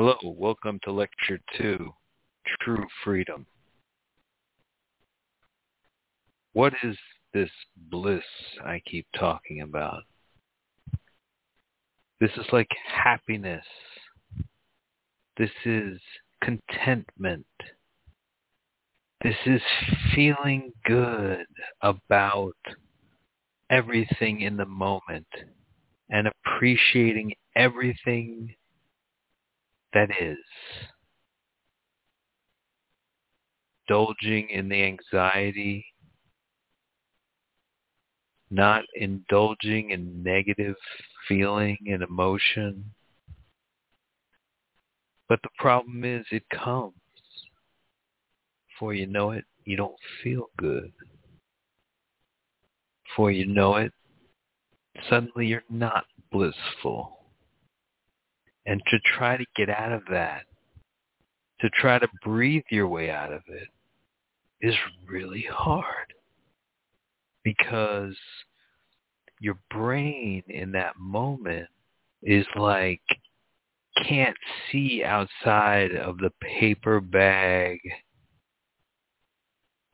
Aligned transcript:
Hello, 0.00 0.14
welcome 0.22 0.78
to 0.84 0.92
Lecture 0.92 1.40
2, 1.58 1.92
True 2.60 2.86
Freedom. 3.02 3.44
What 6.52 6.72
is 6.84 6.96
this 7.34 7.50
bliss 7.90 8.22
I 8.64 8.80
keep 8.86 9.08
talking 9.18 9.62
about? 9.62 10.04
This 12.20 12.30
is 12.36 12.46
like 12.52 12.70
happiness. 12.86 13.64
This 15.36 15.50
is 15.64 15.98
contentment. 16.44 17.44
This 19.24 19.34
is 19.46 19.62
feeling 20.14 20.70
good 20.84 21.44
about 21.82 22.54
everything 23.68 24.42
in 24.42 24.56
the 24.56 24.64
moment 24.64 25.26
and 26.08 26.28
appreciating 26.28 27.32
everything 27.56 28.54
that 29.94 30.10
is. 30.20 30.38
Indulging 33.88 34.50
in 34.50 34.68
the 34.68 34.82
anxiety, 34.82 35.86
not 38.50 38.84
indulging 38.94 39.90
in 39.90 40.22
negative 40.22 40.76
feeling 41.26 41.78
and 41.86 42.02
emotion. 42.02 42.92
But 45.28 45.40
the 45.42 45.50
problem 45.58 46.04
is 46.04 46.26
it 46.30 46.44
comes. 46.50 46.94
Before 48.70 48.94
you 48.94 49.06
know 49.06 49.32
it, 49.32 49.44
you 49.64 49.76
don't 49.76 49.96
feel 50.22 50.46
good. 50.56 50.92
Before 53.08 53.30
you 53.30 53.46
know 53.46 53.76
it, 53.76 53.92
suddenly 55.10 55.46
you're 55.46 55.64
not 55.68 56.04
blissful. 56.30 57.17
And 58.68 58.82
to 58.90 58.98
try 59.16 59.38
to 59.38 59.46
get 59.56 59.70
out 59.70 59.92
of 59.92 60.02
that, 60.10 60.42
to 61.62 61.70
try 61.70 61.98
to 61.98 62.08
breathe 62.22 62.64
your 62.70 62.86
way 62.86 63.10
out 63.10 63.32
of 63.32 63.40
it, 63.48 63.68
is 64.60 64.74
really 65.08 65.46
hard. 65.50 66.12
Because 67.42 68.14
your 69.40 69.58
brain 69.70 70.42
in 70.48 70.72
that 70.72 70.98
moment 70.98 71.66
is 72.22 72.44
like 72.56 73.00
can't 74.06 74.36
see 74.70 75.02
outside 75.02 75.96
of 75.96 76.18
the 76.18 76.30
paper 76.60 77.00
bag 77.00 77.80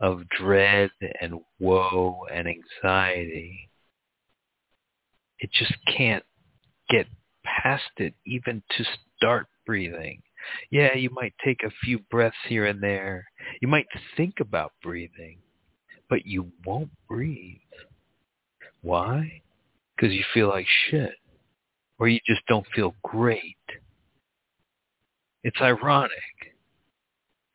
of 0.01 0.29
dread 0.31 0.91
and 1.21 1.39
woe 1.61 2.27
and 2.33 2.49
anxiety. 2.49 3.71
It 5.39 5.51
just 5.53 5.75
can't 5.97 6.25
get 6.91 7.07
past 7.65 7.83
it 7.97 8.15
even 8.27 8.63
to 8.77 8.85
start 9.17 9.47
breathing. 9.67 10.21
Yeah, 10.71 10.95
you 10.95 11.09
might 11.11 11.35
take 11.45 11.63
a 11.65 11.73
few 11.83 11.99
breaths 12.11 12.37
here 12.49 12.67
and 12.67 12.83
there. 12.83 13.25
You 13.63 13.69
might 13.69 13.87
think 14.17 14.35
about 14.41 14.73
breathing, 14.83 15.39
but 16.11 16.27
you 16.27 16.53
won't 16.67 16.91
breathe. 17.09 17.57
Why? 18.83 19.41
Because 19.97 20.13
you 20.15 20.23
feel 20.35 20.49
like 20.49 20.67
shit. 20.91 21.15
Or 21.99 22.09
you 22.09 22.21
just 22.27 22.45
don't 22.47 22.67
feel 22.75 22.95
great. 23.03 23.57
It's 25.43 25.61
ironic. 25.61 26.11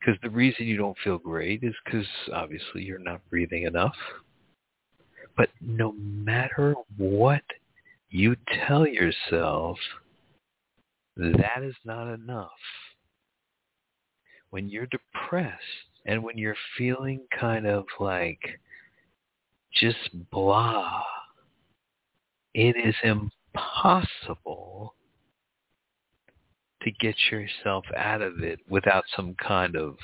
Because 0.00 0.18
the 0.22 0.30
reason 0.30 0.66
you 0.66 0.76
don't 0.76 0.96
feel 1.04 1.18
great 1.18 1.62
is 1.62 1.74
because 1.84 2.06
obviously 2.32 2.82
you're 2.82 2.98
not 2.98 3.20
breathing 3.28 3.64
enough. 3.64 3.94
But 5.36 5.50
no 5.60 5.92
matter 5.92 6.74
what 6.96 7.42
you 8.10 8.36
tell 8.66 8.86
yourself, 8.86 9.78
that 11.16 11.62
is 11.62 11.76
not 11.84 12.12
enough. 12.12 12.50
When 14.50 14.68
you're 14.68 14.86
depressed 14.86 15.54
and 16.06 16.22
when 16.22 16.36
you're 16.36 16.56
feeling 16.76 17.20
kind 17.38 17.66
of 17.66 17.84
like 18.00 18.60
just 19.72 20.10
blah, 20.30 21.02
it 22.52 22.76
is 22.76 22.94
impossible 23.04 24.94
to 26.82 26.90
get 26.92 27.14
yourself 27.30 27.84
out 27.96 28.22
of 28.22 28.42
it 28.42 28.58
without 28.68 29.04
some 29.14 29.34
kind 29.34 29.76
of 29.76 29.96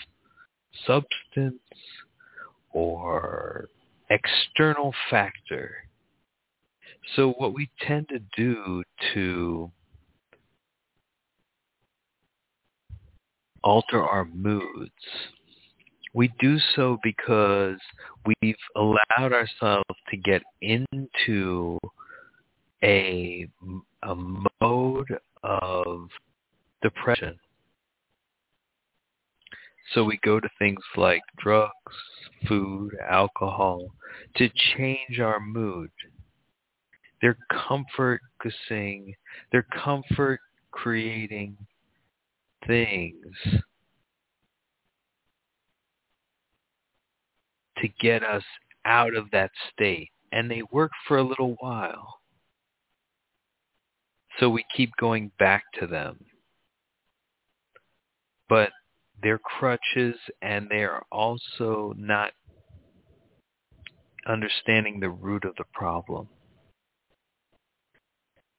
substance 0.87 1.57
or 2.73 3.69
external 4.11 4.95
factor. 5.11 5.86
So 7.15 7.33
what 7.33 7.55
we 7.55 7.71
tend 7.87 8.09
to 8.09 8.21
do 8.37 8.83
to 9.15 9.71
alter 13.63 14.03
our 14.03 14.25
moods, 14.25 14.91
we 16.15 16.33
do 16.41 16.59
so 16.75 16.99
because 17.03 17.79
we've 18.25 18.57
allowed 18.75 19.33
ourselves 19.33 19.85
to 20.11 20.17
get 20.17 20.43
into 20.63 21.79
a, 22.83 23.47
a 24.03 24.15
mode 24.61 25.19
of 25.43 26.09
depression. 26.83 27.39
So 29.93 30.05
we 30.05 30.19
go 30.25 30.41
to 30.41 30.49
things 30.59 30.83
like 30.97 31.23
drugs, 31.39 31.73
food, 32.49 32.97
alcohol 33.09 33.93
to 34.37 34.49
change 34.77 35.21
our 35.21 35.39
mood. 35.39 35.91
They're 37.21 37.39
comfort 37.51 38.21
kissing, 38.43 39.15
they're 39.51 39.67
comfort 39.73 40.41
creating 40.71 41.57
things 42.67 43.35
to 47.79 47.89
get 48.01 48.23
us 48.23 48.43
out 48.85 49.15
of 49.15 49.31
that 49.33 49.51
state. 49.73 50.11
And 50.33 50.51
they 50.51 50.63
work 50.71 50.91
for 51.07 51.19
a 51.19 51.23
little 51.23 51.57
while. 51.61 52.21
So 54.39 54.51
we 54.51 54.65
keep 54.75 54.91
going 54.99 55.31
back 55.39 55.65
to 55.81 55.87
them. 55.87 56.19
But 58.49 58.71
they're 59.23 59.39
crutches 59.39 60.17
and 60.43 60.69
they're 60.69 61.03
also 61.11 61.95
not 61.97 62.33
understanding 64.27 65.01
the 65.01 65.11
root 65.11 65.45
of 65.45 65.55
the 65.57 65.65
problem. 65.73 66.29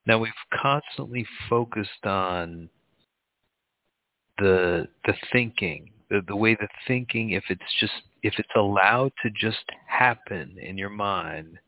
Now 0.07 0.17
we've 0.17 0.31
constantly 0.53 1.27
focused 1.49 2.05
on 2.05 2.69
the 4.37 4.87
the 5.05 5.13
thinking, 5.33 5.91
the, 6.09 6.21
the 6.27 6.35
way 6.35 6.55
the 6.55 6.69
thinking, 6.87 7.31
if 7.31 7.43
it's 7.49 7.61
just 7.81 7.93
if 8.23 8.33
it's 8.37 8.55
allowed 8.55 9.11
to 9.21 9.29
just 9.29 9.65
happen 9.85 10.55
in 10.61 10.77
your 10.77 10.89
mind, 10.89 11.59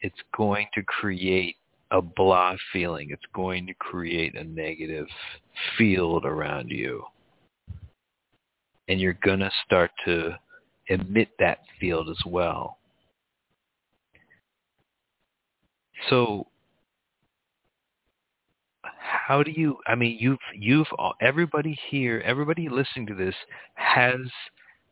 it's 0.00 0.20
going 0.36 0.66
to 0.74 0.82
create 0.82 1.54
a 1.92 2.02
blah 2.02 2.56
feeling. 2.72 3.10
It's 3.10 3.22
going 3.32 3.64
to 3.68 3.74
create 3.74 4.34
a 4.36 4.42
negative 4.42 5.06
field 5.78 6.24
around 6.24 6.70
you. 6.70 7.04
And 8.88 9.00
you're 9.00 9.18
going 9.22 9.40
to 9.40 9.50
start 9.64 9.92
to 10.04 10.36
emit 10.88 11.28
that 11.38 11.58
field 11.80 12.08
as 12.08 12.20
well. 12.26 12.78
So 16.10 16.48
how 19.26 19.42
do 19.42 19.50
you 19.50 19.78
I 19.86 19.94
mean 19.94 20.16
you've 20.20 20.38
you've 20.54 20.86
uh, 20.98 21.10
everybody 21.20 21.78
here, 21.90 22.22
everybody 22.24 22.68
listening 22.68 23.06
to 23.08 23.14
this 23.14 23.34
has 23.74 24.20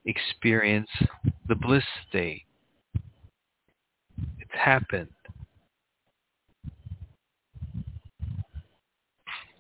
experienced 0.07 0.91
the 1.49 1.55
bliss 1.55 1.85
state. 2.09 2.43
It's 4.39 4.51
happened. 4.53 5.09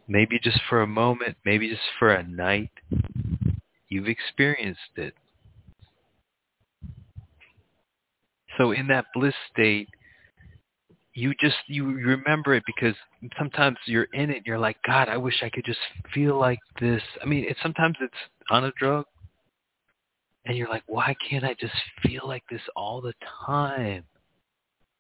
maybe 0.09 0.39
just 0.39 0.61
for 0.69 0.83
a 0.83 0.87
moment, 0.87 1.37
maybe 1.45 1.69
just 1.69 1.83
for 1.99 2.15
a 2.15 2.23
night, 2.23 2.71
you've 3.89 4.09
experienced 4.09 4.81
it. 4.97 5.15
So 8.59 8.73
in 8.73 8.87
that 8.89 9.07
bliss 9.15 9.35
state, 9.53 9.89
you 11.15 11.33
just 11.41 11.57
you 11.69 11.85
remember 11.85 12.55
it 12.55 12.65
because 12.67 12.95
sometimes 13.39 13.79
you're 13.87 14.09
in 14.13 14.31
it 14.31 14.39
and 14.39 14.47
you're 14.47 14.59
like, 14.59 14.77
God, 14.85 15.09
I 15.09 15.17
wish 15.17 15.43
I 15.43 15.49
could 15.49 15.65
just 15.65 15.79
feel 16.13 16.39
like 16.39 16.59
this. 16.81 17.03
I 17.23 17.27
mean, 17.27 17.45
it 17.45 17.57
sometimes 17.63 17.97
it's 18.01 18.13
on 18.51 18.65
a 18.65 18.73
drug 18.73 19.07
and 20.45 20.57
you're 20.57 20.69
like, 20.69 20.83
why 20.87 21.15
can't 21.29 21.45
I 21.45 21.55
just 21.59 21.75
feel 22.03 22.27
like 22.27 22.43
this 22.51 22.61
all 22.77 23.01
the 23.01 23.15
time? 23.47 24.05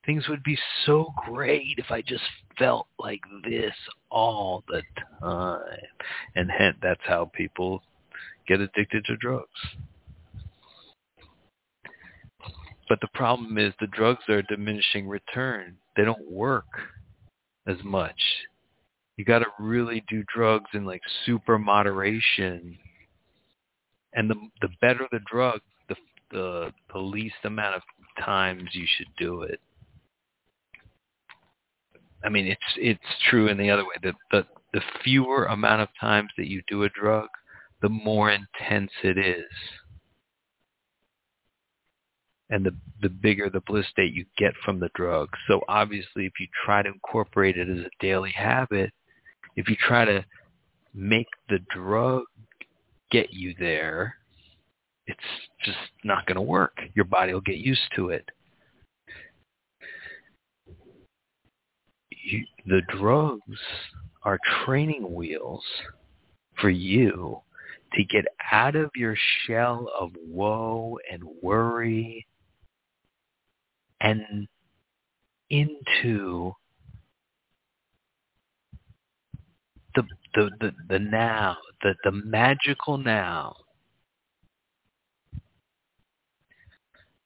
Things 0.06 0.28
would 0.28 0.42
be 0.42 0.58
so 0.86 1.12
great 1.26 1.78
if 1.78 1.90
I 1.90 2.02
just 2.02 2.22
felt 2.58 2.86
like 2.98 3.20
this 3.42 3.74
all 4.10 4.62
the 4.68 4.82
time. 5.20 5.60
And 6.36 6.50
hence, 6.50 6.76
that's 6.82 7.00
how 7.04 7.30
people 7.34 7.82
get 8.46 8.60
addicted 8.60 9.04
to 9.06 9.16
drugs. 9.16 9.48
But 12.88 13.00
the 13.00 13.08
problem 13.14 13.58
is 13.58 13.72
the 13.80 13.86
drugs 13.88 14.22
are 14.28 14.42
diminishing 14.42 15.08
return. 15.08 15.76
They 15.96 16.04
don't 16.04 16.30
work 16.30 16.66
as 17.66 17.76
much. 17.82 18.20
You 19.16 19.24
got 19.24 19.40
to 19.40 19.46
really 19.58 20.04
do 20.08 20.24
drugs 20.34 20.70
in 20.74 20.84
like 20.84 21.00
super 21.24 21.58
moderation. 21.58 22.78
And 24.14 24.28
the 24.28 24.36
the 24.60 24.68
better 24.80 25.06
the 25.10 25.20
drug, 25.30 25.60
the 25.88 25.96
the 26.30 26.72
the 26.92 26.98
least 26.98 27.36
amount 27.44 27.76
of 27.76 27.82
times 28.24 28.70
you 28.72 28.86
should 28.96 29.08
do 29.18 29.42
it. 29.42 29.60
I 32.24 32.28
mean, 32.28 32.46
it's 32.46 32.60
it's 32.76 33.00
true 33.28 33.48
in 33.48 33.56
the 33.56 33.70
other 33.70 33.84
way. 33.84 33.94
that 34.02 34.14
the 34.30 34.46
the 34.72 34.82
fewer 35.04 35.44
amount 35.46 35.82
of 35.82 35.88
times 36.00 36.30
that 36.36 36.48
you 36.48 36.62
do 36.66 36.82
a 36.82 36.88
drug, 36.88 37.28
the 37.82 37.88
more 37.88 38.30
intense 38.30 38.90
it 39.04 39.16
is. 39.16 39.44
And 42.54 42.64
the 42.64 42.74
the 43.02 43.08
bigger 43.08 43.50
the 43.50 43.62
bliss 43.66 43.84
state 43.90 44.14
you 44.14 44.24
get 44.38 44.54
from 44.64 44.78
the 44.78 44.88
drug. 44.94 45.28
So 45.48 45.62
obviously 45.66 46.24
if 46.24 46.34
you 46.38 46.46
try 46.64 46.82
to 46.82 46.88
incorporate 46.88 47.56
it 47.56 47.68
as 47.68 47.78
a 47.78 47.90
daily 47.98 48.30
habit, 48.30 48.92
if 49.56 49.68
you 49.68 49.74
try 49.74 50.04
to 50.04 50.24
make 50.94 51.26
the 51.48 51.58
drug 51.74 52.22
get 53.10 53.32
you 53.32 53.56
there, 53.58 54.14
it's 55.08 55.18
just 55.64 55.78
not 56.04 56.26
going 56.26 56.36
to 56.36 56.42
work. 56.42 56.78
Your 56.94 57.06
body 57.06 57.34
will 57.34 57.40
get 57.40 57.56
used 57.56 57.80
to 57.96 58.10
it. 58.10 58.28
You, 62.10 62.44
the 62.66 62.82
drugs 62.96 63.58
are 64.22 64.38
training 64.64 65.12
wheels 65.12 65.64
for 66.60 66.70
you 66.70 67.40
to 67.94 68.04
get 68.04 68.26
out 68.52 68.76
of 68.76 68.90
your 68.94 69.16
shell 69.44 69.88
of 69.98 70.12
woe 70.24 70.98
and 71.10 71.22
worry 71.42 72.24
and 74.00 74.48
into 75.50 76.52
the 79.94 80.02
the 80.34 80.50
the, 80.60 80.72
the 80.88 80.98
now, 80.98 81.56
the, 81.82 81.94
the 82.04 82.12
magical 82.12 82.98
now. 82.98 83.54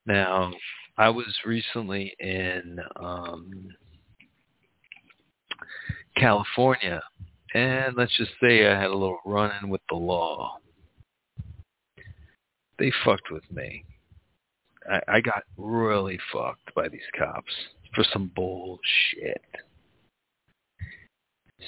Now, 0.05 0.51
I 0.97 1.09
was 1.09 1.27
recently 1.45 2.15
in 2.19 2.79
um, 2.95 3.69
California, 6.17 7.01
and 7.53 7.95
let's 7.95 8.15
just 8.17 8.31
say 8.41 8.67
I 8.67 8.79
had 8.79 8.89
a 8.89 8.93
little 8.93 9.19
run-in 9.25 9.69
with 9.69 9.81
the 9.89 9.95
law. 9.95 10.57
They 12.79 12.91
fucked 13.05 13.29
with 13.31 13.43
me. 13.51 13.85
I, 14.89 15.01
I 15.07 15.21
got 15.21 15.43
really 15.57 16.19
fucked 16.33 16.73
by 16.75 16.87
these 16.87 17.01
cops 17.17 17.53
for 17.93 18.03
some 18.11 18.31
bullshit. 18.35 19.43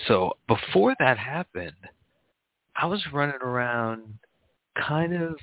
So 0.08 0.38
before 0.48 0.96
that 1.00 1.18
happened, 1.18 1.76
I 2.76 2.86
was 2.86 3.04
running 3.12 3.42
around 3.42 4.18
kind 4.76 5.14
of, 5.14 5.36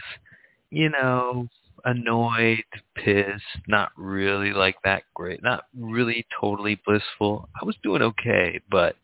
you 0.70 0.88
know, 0.88 1.48
annoyed, 1.84 2.64
pissed, 2.96 3.42
not 3.66 3.90
really 3.96 4.52
like 4.52 4.76
that 4.84 5.02
great, 5.14 5.42
not 5.42 5.64
really 5.78 6.26
totally 6.40 6.80
blissful. 6.86 7.48
I 7.60 7.64
was 7.64 7.76
doing 7.82 8.02
okay, 8.02 8.60
but 8.70 8.96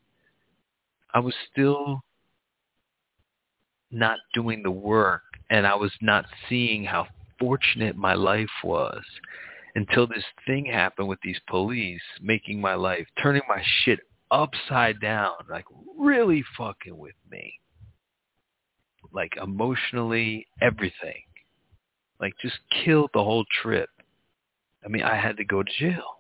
I 1.12 1.20
was 1.20 1.35
still 1.53 2.03
not 3.91 4.19
doing 4.32 4.62
the 4.62 4.70
work 4.70 5.23
and 5.50 5.67
I 5.67 5.75
was 5.75 5.93
not 6.00 6.25
seeing 6.49 6.85
how 6.85 7.06
fortunate 7.39 7.97
my 7.97 8.15
life 8.15 8.51
was 8.63 9.03
until 9.75 10.07
this 10.07 10.25
thing 10.47 10.67
happened 10.67 11.09
with 11.09 11.19
these 11.23 11.41
police 11.49 12.03
making 12.21 12.61
my 12.61 12.75
life, 12.75 13.07
turning 13.21 13.43
my 13.49 13.63
shit 13.83 14.01
upside 14.31 15.01
down, 15.01 15.33
like 15.51 15.65
really 15.99 16.45
fucking 16.57 16.97
with 16.97 17.15
me. 17.31 17.55
Like 19.13 19.33
emotionally, 19.43 20.47
everything. 20.61 21.23
Like 22.21 22.35
just 22.41 22.59
killed 22.85 23.11
the 23.15 23.23
whole 23.23 23.45
trip. 23.63 23.89
I 24.85 24.89
mean, 24.89 25.03
I 25.03 25.17
had 25.17 25.37
to 25.39 25.45
go 25.45 25.63
to 25.63 25.73
jail 25.79 26.19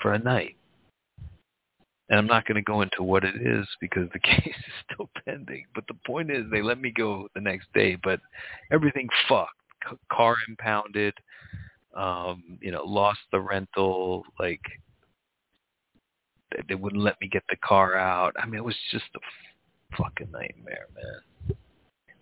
for 0.00 0.12
a 0.12 0.18
night. 0.18 0.56
And 2.10 2.18
I'm 2.18 2.26
not 2.26 2.46
going 2.46 2.56
to 2.56 2.62
go 2.62 2.80
into 2.80 3.02
what 3.02 3.24
it 3.24 3.34
is 3.36 3.66
because 3.80 4.08
the 4.12 4.18
case 4.24 4.46
is 4.46 4.72
still 4.92 5.10
pending. 5.24 5.66
But 5.74 5.86
the 5.88 5.96
point 6.06 6.30
is, 6.30 6.44
they 6.50 6.62
let 6.62 6.80
me 6.80 6.90
go 6.90 7.28
the 7.34 7.40
next 7.40 7.72
day, 7.74 7.96
but 8.02 8.20
everything 8.72 9.08
fucked. 9.28 9.52
Car 10.12 10.36
impounded, 10.48 11.14
um, 11.94 12.58
you 12.60 12.70
know, 12.70 12.84
lost 12.84 13.20
the 13.32 13.40
rental, 13.40 14.24
like 14.38 14.60
they 16.68 16.74
wouldn't 16.74 17.02
let 17.02 17.20
me 17.20 17.28
get 17.28 17.42
the 17.48 17.56
car 17.56 17.96
out. 17.96 18.34
I 18.40 18.46
mean, 18.46 18.56
it 18.56 18.64
was 18.64 18.76
just 18.90 19.04
a 19.16 19.96
fucking 19.96 20.30
nightmare, 20.30 20.86
man. 20.94 21.56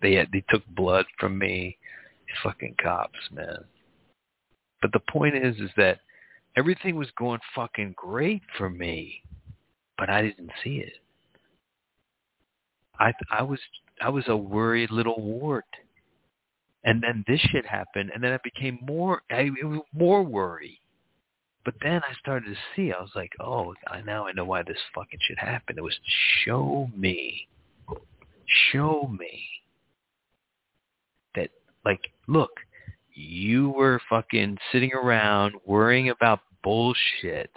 They 0.01 0.13
had, 0.13 0.29
they 0.31 0.43
took 0.49 0.65
blood 0.67 1.05
from 1.19 1.37
me. 1.37 1.77
Fucking 2.43 2.75
cops, 2.83 3.17
man. 3.31 3.63
But 4.81 4.91
the 4.91 4.99
point 5.11 5.35
is, 5.35 5.55
is 5.55 5.71
that 5.77 5.99
everything 6.57 6.95
was 6.95 7.07
going 7.17 7.39
fucking 7.55 7.93
great 7.95 8.41
for 8.57 8.69
me, 8.69 9.21
but 9.97 10.09
I 10.09 10.21
didn't 10.21 10.51
see 10.63 10.77
it. 10.77 10.93
I 12.99 13.13
I 13.31 13.43
was 13.43 13.59
I 14.01 14.09
was 14.09 14.25
a 14.27 14.35
worried 14.35 14.91
little 14.91 15.21
wart, 15.21 15.65
and 16.87 17.03
then 17.03 17.25
this 17.27 17.41
shit 17.51 17.65
happened, 17.65 18.11
and 18.15 18.23
then 18.23 18.31
I 18.31 18.39
became 18.45 18.79
more 18.81 19.21
I, 19.29 19.49
more 19.93 20.23
worried. 20.23 20.79
But 21.65 21.73
then 21.81 22.01
I 22.01 22.13
started 22.17 22.45
to 22.45 22.55
see, 22.75 22.93
I 22.93 23.01
was 23.01 23.11
like, 23.13 23.33
oh, 23.41 23.73
I 23.89 23.99
now 24.01 24.25
I 24.25 24.31
know 24.31 24.45
why 24.45 24.63
this 24.63 24.77
fucking 24.95 25.19
shit 25.21 25.37
happened. 25.37 25.77
It 25.77 25.81
was 25.81 25.93
to 25.93 26.11
show 26.45 26.89
me, 26.95 27.49
show 28.71 29.13
me 29.19 29.43
that, 31.35 31.49
like, 31.83 31.99
look, 32.27 32.51
you 33.13 33.69
were 33.71 33.99
fucking 34.09 34.57
sitting 34.71 34.93
around 34.93 35.55
worrying 35.65 36.09
about 36.09 36.39
bullshit, 36.63 37.51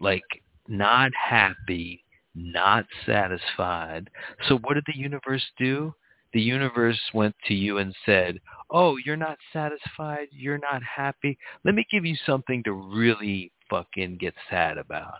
like, 0.00 0.42
not 0.68 1.12
happy, 1.14 2.04
not 2.34 2.84
satisfied. 3.06 4.10
So 4.48 4.58
what 4.58 4.74
did 4.74 4.84
the 4.86 4.98
universe 4.98 5.46
do? 5.56 5.94
The 6.32 6.40
universe 6.40 6.98
went 7.14 7.34
to 7.46 7.54
you 7.54 7.78
and 7.78 7.94
said, 8.04 8.40
oh, 8.70 8.96
you're 9.04 9.16
not 9.16 9.38
satisfied, 9.52 10.28
you're 10.30 10.58
not 10.58 10.82
happy, 10.82 11.38
let 11.64 11.74
me 11.74 11.86
give 11.90 12.04
you 12.04 12.16
something 12.26 12.62
to 12.64 12.72
really 12.72 13.50
fucking 13.70 14.18
get 14.18 14.34
sad 14.50 14.78
about. 14.78 15.18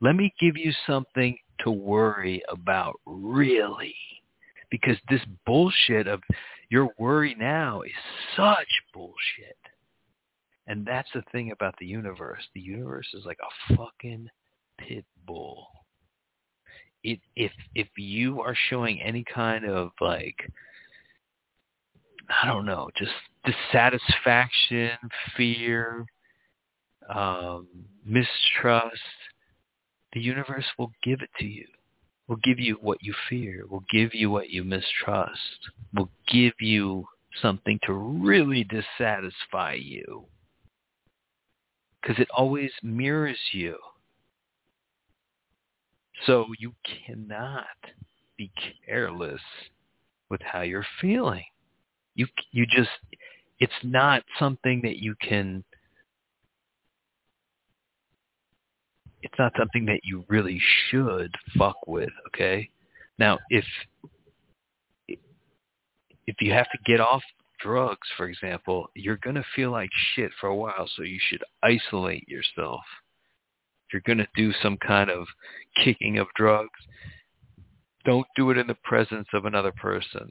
Let 0.00 0.16
me 0.16 0.32
give 0.40 0.56
you 0.56 0.72
something 0.86 1.36
to 1.60 1.70
worry 1.70 2.42
about 2.48 2.98
really. 3.04 3.94
Because 4.70 4.96
this 5.08 5.20
bullshit 5.44 6.06
of 6.06 6.20
your 6.70 6.90
worry 6.98 7.34
now 7.38 7.82
is 7.82 7.90
such 8.36 8.68
bullshit. 8.94 9.58
And 10.68 10.86
that's 10.86 11.08
the 11.12 11.22
thing 11.32 11.50
about 11.50 11.74
the 11.80 11.86
universe. 11.86 12.42
The 12.54 12.60
universe 12.60 13.08
is 13.12 13.24
like 13.24 13.38
a 13.40 13.76
fucking 13.76 14.28
pit 14.78 15.04
bull 15.26 15.66
it, 17.02 17.20
if 17.36 17.52
if 17.74 17.88
you 17.96 18.40
are 18.40 18.54
showing 18.68 19.00
any 19.00 19.24
kind 19.24 19.64
of 19.64 19.90
like 20.00 20.36
I 22.42 22.46
don't 22.46 22.66
know, 22.66 22.90
just 22.96 23.12
dissatisfaction, 23.44 24.92
fear, 25.36 26.06
um, 27.12 27.66
mistrust, 28.04 28.96
the 30.12 30.20
universe 30.20 30.66
will 30.78 30.92
give 31.02 31.20
it 31.22 31.30
to 31.38 31.46
you. 31.46 31.66
Will 32.28 32.36
give 32.36 32.60
you 32.60 32.78
what 32.80 32.98
you 33.02 33.12
fear. 33.28 33.64
Will 33.68 33.84
give 33.90 34.14
you 34.14 34.30
what 34.30 34.50
you 34.50 34.62
mistrust. 34.62 35.70
Will 35.94 36.10
give 36.28 36.54
you 36.60 37.06
something 37.42 37.78
to 37.84 37.92
really 37.92 38.64
dissatisfy 38.64 39.74
you. 39.74 40.26
Because 42.00 42.20
it 42.20 42.28
always 42.30 42.70
mirrors 42.82 43.38
you. 43.52 43.76
So 46.26 46.46
you 46.58 46.74
cannot 47.06 47.64
be 48.36 48.50
careless 48.86 49.40
with 50.28 50.40
how 50.42 50.62
you're 50.62 50.86
feeling. 51.00 51.44
You 52.14 52.26
you 52.52 52.66
just 52.66 52.90
it's 53.58 53.72
not 53.82 54.22
something 54.38 54.80
that 54.82 54.96
you 54.98 55.14
can 55.22 55.64
it's 59.22 59.34
not 59.38 59.52
something 59.58 59.84
that 59.86 60.00
you 60.02 60.24
really 60.28 60.60
should 60.88 61.34
fuck 61.58 61.86
with, 61.86 62.10
okay? 62.28 62.68
Now, 63.18 63.38
if 63.50 63.64
if 65.06 66.36
you 66.40 66.52
have 66.52 66.70
to 66.70 66.78
get 66.86 67.00
off 67.00 67.22
drugs, 67.60 68.08
for 68.16 68.28
example, 68.28 68.88
you're 68.94 69.18
going 69.18 69.36
to 69.36 69.44
feel 69.54 69.70
like 69.70 69.90
shit 70.14 70.30
for 70.40 70.48
a 70.48 70.56
while, 70.56 70.88
so 70.96 71.02
you 71.02 71.18
should 71.28 71.42
isolate 71.62 72.26
yourself 72.28 72.80
you're 73.92 74.02
going 74.06 74.18
to 74.18 74.26
do 74.36 74.52
some 74.62 74.76
kind 74.78 75.10
of 75.10 75.26
kicking 75.82 76.18
of 76.18 76.26
drugs, 76.36 76.70
don't 78.04 78.26
do 78.36 78.50
it 78.50 78.58
in 78.58 78.66
the 78.66 78.76
presence 78.84 79.28
of 79.32 79.44
another 79.44 79.72
person. 79.72 80.30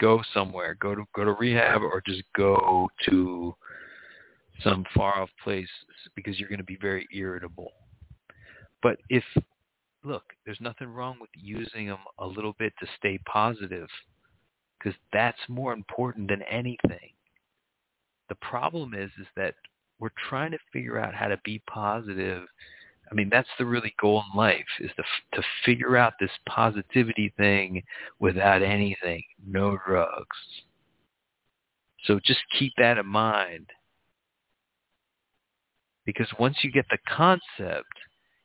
Go 0.00 0.22
somewhere. 0.34 0.76
Go 0.80 0.94
to 0.94 1.04
go 1.14 1.24
to 1.24 1.32
rehab 1.32 1.82
or 1.82 2.02
just 2.06 2.22
go 2.36 2.88
to 3.08 3.54
some 4.62 4.84
far 4.94 5.18
off 5.20 5.30
place 5.42 5.68
because 6.14 6.38
you're 6.38 6.48
going 6.48 6.58
to 6.58 6.64
be 6.64 6.78
very 6.80 7.06
irritable. 7.14 7.72
But 8.82 8.98
if 9.08 9.24
look, 10.04 10.24
there's 10.44 10.60
nothing 10.60 10.88
wrong 10.88 11.16
with 11.20 11.30
using 11.34 11.86
them 11.88 11.98
a 12.18 12.26
little 12.26 12.54
bit 12.58 12.72
to 12.80 12.86
stay 12.98 13.18
positive 13.26 13.88
because 14.78 14.98
that's 15.12 15.38
more 15.48 15.72
important 15.72 16.28
than 16.28 16.42
anything. 16.42 17.10
The 18.28 18.36
problem 18.36 18.94
is 18.94 19.10
is 19.18 19.26
that 19.36 19.54
we're 19.98 20.10
trying 20.28 20.50
to 20.52 20.58
figure 20.72 20.98
out 20.98 21.14
how 21.14 21.28
to 21.28 21.38
be 21.44 21.62
positive. 21.66 22.42
I 23.10 23.14
mean, 23.14 23.28
that's 23.30 23.48
the 23.58 23.64
really 23.64 23.94
goal 24.00 24.22
in 24.32 24.38
life 24.38 24.66
is 24.80 24.90
to 24.96 25.02
to 25.34 25.42
figure 25.64 25.96
out 25.96 26.14
this 26.18 26.30
positivity 26.48 27.32
thing 27.36 27.82
without 28.18 28.62
anything, 28.62 29.22
no 29.46 29.78
drugs. 29.86 30.36
So 32.04 32.20
just 32.24 32.40
keep 32.58 32.72
that 32.78 32.98
in 32.98 33.06
mind. 33.06 33.66
Because 36.04 36.28
once 36.38 36.58
you 36.62 36.70
get 36.70 36.86
the 36.88 36.98
concept, 37.08 37.92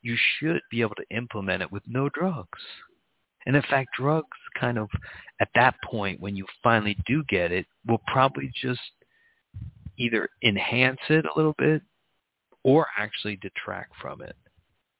you 0.02 0.18
should 0.40 0.62
be 0.72 0.82
able 0.82 0.96
to 0.96 1.16
implement 1.16 1.62
it 1.62 1.72
with 1.72 1.84
no 1.88 2.10
drugs. 2.10 2.60
And 3.46 3.56
in 3.56 3.62
fact, 3.64 3.90
drugs 3.98 4.38
kind 4.60 4.78
of, 4.78 4.90
at 5.40 5.50
that 5.56 5.76
point, 5.84 6.20
when 6.20 6.36
you 6.36 6.46
finally 6.64 6.98
do 7.06 7.24
get 7.30 7.52
it, 7.52 7.66
will 7.88 8.02
probably 8.08 8.52
just 8.62 8.80
either 10.02 10.30
enhance 10.44 11.00
it 11.10 11.26
a 11.26 11.38
little 11.38 11.56
bit 11.58 11.82
or 12.64 12.88
actually 12.98 13.38
detract 13.38 13.94
from 14.02 14.22
it. 14.22 14.36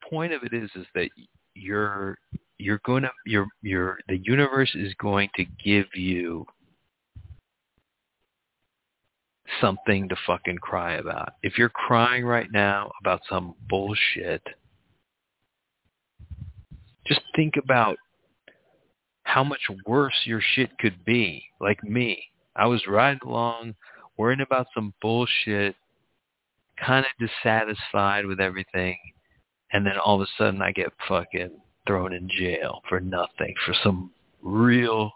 Point 0.10 0.34
of 0.34 0.44
it 0.44 0.54
is, 0.54 0.70
is 0.76 0.86
that 0.96 1.10
you're 1.54 2.18
you're 2.58 2.82
going 2.86 3.04
to 3.04 3.10
you're 3.26 3.48
you're 3.62 3.98
the 4.08 4.20
universe 4.24 4.72
is 4.76 4.94
going 5.00 5.30
to 5.36 5.46
give 5.64 5.88
you 5.96 6.46
something 9.60 10.08
to 10.10 10.16
fucking 10.28 10.58
cry 10.58 10.94
about. 10.94 11.34
If 11.44 11.58
you're 11.58 11.70
crying 11.70 12.26
right 12.26 12.52
now 12.52 12.92
about 13.02 13.22
some 13.30 13.56
bullshit, 13.70 14.42
just 17.06 17.22
think 17.36 17.56
about 17.58 17.98
how 19.24 19.44
much 19.44 19.62
worse 19.86 20.16
your 20.26 20.42
shit 20.56 20.78
could 20.80 21.04
be. 21.06 21.44
Like 21.60 21.84
me. 21.84 22.24
I 22.56 22.68
was 22.68 22.86
riding 22.88 23.22
along, 23.26 23.76
worrying 24.18 24.42
about 24.42 24.68
some 24.74 24.94
bullshit, 25.02 25.76
kind 26.84 27.06
of 27.06 27.28
dissatisfied 27.28 28.26
with 28.26 28.40
everything, 28.40 28.98
and 29.74 29.86
then 29.86 29.98
all 30.04 30.22
of 30.22 30.22
a 30.22 30.32
sudden 30.38 30.62
I 30.62 30.72
get 30.72 30.92
fucking 31.08 31.52
thrown 31.88 32.14
in 32.14 32.30
jail 32.30 32.82
for 32.88 33.00
nothing, 33.00 33.54
for 33.66 33.74
some 33.84 34.12
real 34.42 35.12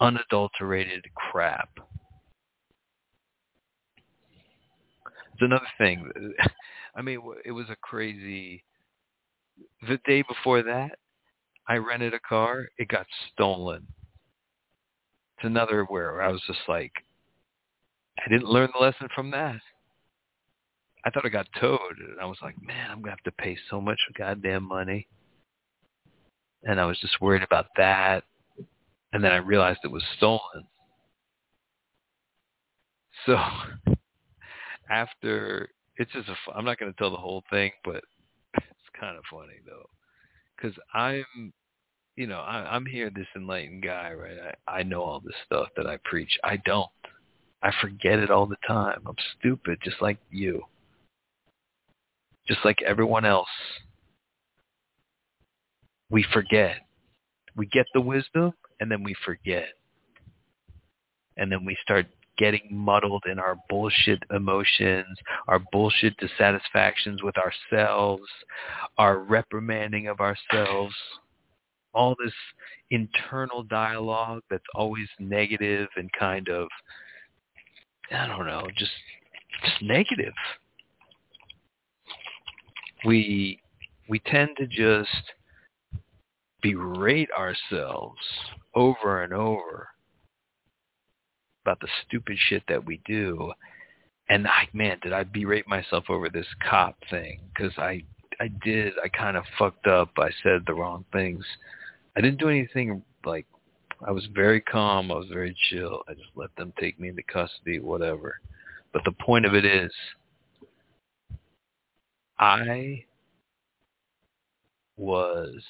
unadulterated 0.00 1.04
crap. 1.14 1.70
It's 5.32 5.42
another 5.42 5.66
thing. 5.78 6.10
I 6.94 7.02
mean, 7.02 7.20
it 7.44 7.52
was 7.52 7.70
a 7.70 7.76
crazy. 7.76 8.64
The 9.88 9.98
day 10.04 10.22
before 10.22 10.62
that, 10.62 10.98
I 11.68 11.76
rented 11.76 12.14
a 12.14 12.20
car. 12.20 12.66
It 12.78 12.88
got 12.88 13.06
stolen. 13.32 13.86
It's 15.36 15.46
another 15.46 15.84
where 15.84 16.22
I 16.22 16.28
was 16.28 16.42
just 16.46 16.60
like, 16.68 16.92
I 18.24 18.28
didn't 18.28 18.48
learn 18.48 18.70
the 18.72 18.80
lesson 18.80 19.08
from 19.14 19.30
that. 19.32 19.60
I 21.04 21.10
thought 21.10 21.26
I 21.26 21.30
got 21.30 21.48
towed, 21.60 21.98
and 21.98 22.20
I 22.20 22.26
was 22.26 22.38
like, 22.42 22.54
man, 22.62 22.90
I'm 22.90 23.00
gonna 23.00 23.10
have 23.10 23.24
to 23.24 23.32
pay 23.32 23.56
so 23.68 23.80
much 23.80 23.98
goddamn 24.16 24.62
money. 24.62 25.08
And 26.62 26.80
I 26.80 26.84
was 26.84 26.98
just 27.00 27.20
worried 27.20 27.42
about 27.42 27.66
that. 27.76 28.22
And 29.12 29.22
then 29.22 29.32
I 29.32 29.36
realized 29.36 29.80
it 29.82 29.90
was 29.90 30.04
stolen. 30.16 30.64
So 33.26 33.36
after 34.90 35.68
it's 35.96 36.12
just 36.12 36.28
a 36.28 36.34
I'm 36.54 36.64
not 36.64 36.78
to 36.78 36.92
tell 36.92 37.10
the 37.10 37.16
whole 37.16 37.42
thing, 37.50 37.72
but 37.84 38.02
it's 38.56 38.98
kind 38.98 39.16
of 39.16 39.24
funny 39.30 39.58
though, 39.66 39.88
because 40.56 40.76
I'm, 40.94 41.52
you 42.16 42.26
know, 42.28 42.40
I, 42.40 42.74
I'm 42.74 42.86
here 42.86 43.10
this 43.10 43.26
enlightened 43.34 43.82
guy, 43.82 44.12
right? 44.12 44.54
I 44.68 44.78
I 44.78 44.82
know 44.84 45.02
all 45.02 45.20
this 45.20 45.34
stuff 45.44 45.68
that 45.76 45.88
I 45.88 45.98
preach. 46.04 46.38
I 46.44 46.58
don't. 46.58 46.88
I 47.62 47.70
forget 47.80 48.18
it 48.18 48.30
all 48.30 48.46
the 48.46 48.56
time. 48.66 49.00
I'm 49.06 49.16
stupid, 49.38 49.78
just 49.84 50.02
like 50.02 50.18
you, 50.30 50.62
just 52.48 52.60
like 52.64 52.82
everyone 52.82 53.24
else. 53.24 53.48
We 56.10 56.24
forget. 56.32 56.76
We 57.56 57.66
get 57.66 57.86
the 57.94 58.00
wisdom, 58.00 58.52
and 58.80 58.90
then 58.90 59.02
we 59.02 59.14
forget, 59.24 59.68
and 61.36 61.52
then 61.52 61.64
we 61.64 61.76
start 61.82 62.06
getting 62.38 62.66
muddled 62.70 63.22
in 63.30 63.38
our 63.38 63.56
bullshit 63.68 64.22
emotions, 64.34 65.18
our 65.48 65.60
bullshit 65.70 66.16
dissatisfactions 66.16 67.22
with 67.22 67.34
ourselves, 67.36 68.24
our 68.98 69.18
reprimanding 69.18 70.08
of 70.08 70.18
ourselves, 70.20 70.94
all 71.94 72.16
this 72.24 72.32
internal 72.90 73.62
dialogue 73.62 74.42
that's 74.50 74.64
always 74.74 75.08
negative 75.18 75.88
and 75.96 76.10
kind 76.18 76.48
of 76.48 76.68
I 78.12 78.26
don't 78.26 78.46
know, 78.46 78.66
just 78.76 78.92
just 79.64 79.82
negative. 79.82 80.34
We 83.04 83.60
we 84.08 84.18
tend 84.20 84.50
to 84.58 84.66
just 84.66 85.32
berate 86.62 87.30
ourselves 87.36 88.20
over 88.74 89.22
and 89.22 89.32
over 89.32 89.88
about 91.64 91.80
the 91.80 91.88
stupid 92.06 92.36
shit 92.48 92.62
that 92.68 92.84
we 92.84 93.00
do. 93.06 93.52
And 94.28 94.46
I, 94.46 94.68
man, 94.72 94.98
did 95.02 95.12
I 95.12 95.24
berate 95.24 95.68
myself 95.68 96.04
over 96.08 96.28
this 96.28 96.46
cop 96.68 96.96
thing? 97.10 97.40
Because 97.54 97.72
I, 97.76 98.02
I 98.40 98.48
did. 98.64 98.94
I 99.02 99.08
kind 99.08 99.36
of 99.36 99.44
fucked 99.58 99.86
up. 99.86 100.10
I 100.16 100.30
said 100.42 100.62
the 100.66 100.74
wrong 100.74 101.04
things. 101.12 101.44
I 102.16 102.20
didn't 102.20 102.38
do 102.38 102.48
anything 102.48 103.02
like. 103.24 103.46
I 104.06 104.10
was 104.10 104.26
very 104.34 104.60
calm. 104.60 105.10
I 105.12 105.14
was 105.14 105.28
very 105.32 105.56
chill. 105.70 106.02
I 106.08 106.14
just 106.14 106.30
let 106.34 106.54
them 106.56 106.72
take 106.78 106.98
me 106.98 107.08
into 107.08 107.22
custody, 107.22 107.78
whatever. 107.78 108.40
But 108.92 109.04
the 109.04 109.12
point 109.12 109.46
of 109.46 109.54
it 109.54 109.64
is, 109.64 109.92
I 112.38 113.04
was 114.96 115.62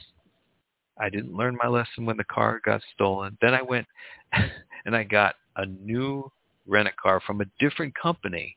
I 0.99 1.09
didn't 1.09 1.37
learn 1.37 1.59
my 1.61 1.69
lesson 1.69 2.05
when 2.05 2.17
the 2.17 2.25
car 2.25 2.61
got 2.65 2.83
stolen. 2.95 3.37
Then 3.41 3.55
I 3.55 3.63
went 3.63 3.87
and 4.85 4.95
I 4.95 5.05
got 5.05 5.35
a 5.57 5.67
new 5.67 6.31
rent-a-car 6.67 7.21
from 7.27 7.41
a 7.41 7.47
different 7.59 7.95
company. 7.95 8.57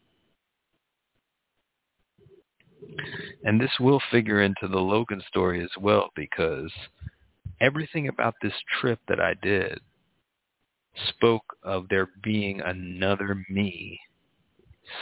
And 3.44 3.60
this 3.60 3.72
will 3.80 4.02
figure 4.12 4.42
into 4.42 4.68
the 4.68 4.80
Logan 4.80 5.22
story 5.28 5.64
as 5.64 5.72
well 5.80 6.12
because 6.16 6.72
everything 7.62 8.08
about 8.08 8.36
this 8.42 8.54
trip 8.80 9.00
that 9.08 9.20
I 9.20 9.34
did 9.42 9.80
spoke 11.10 11.58
of 11.64 11.88
there 11.90 12.10
being 12.24 12.62
another 12.62 13.44
me 13.50 14.00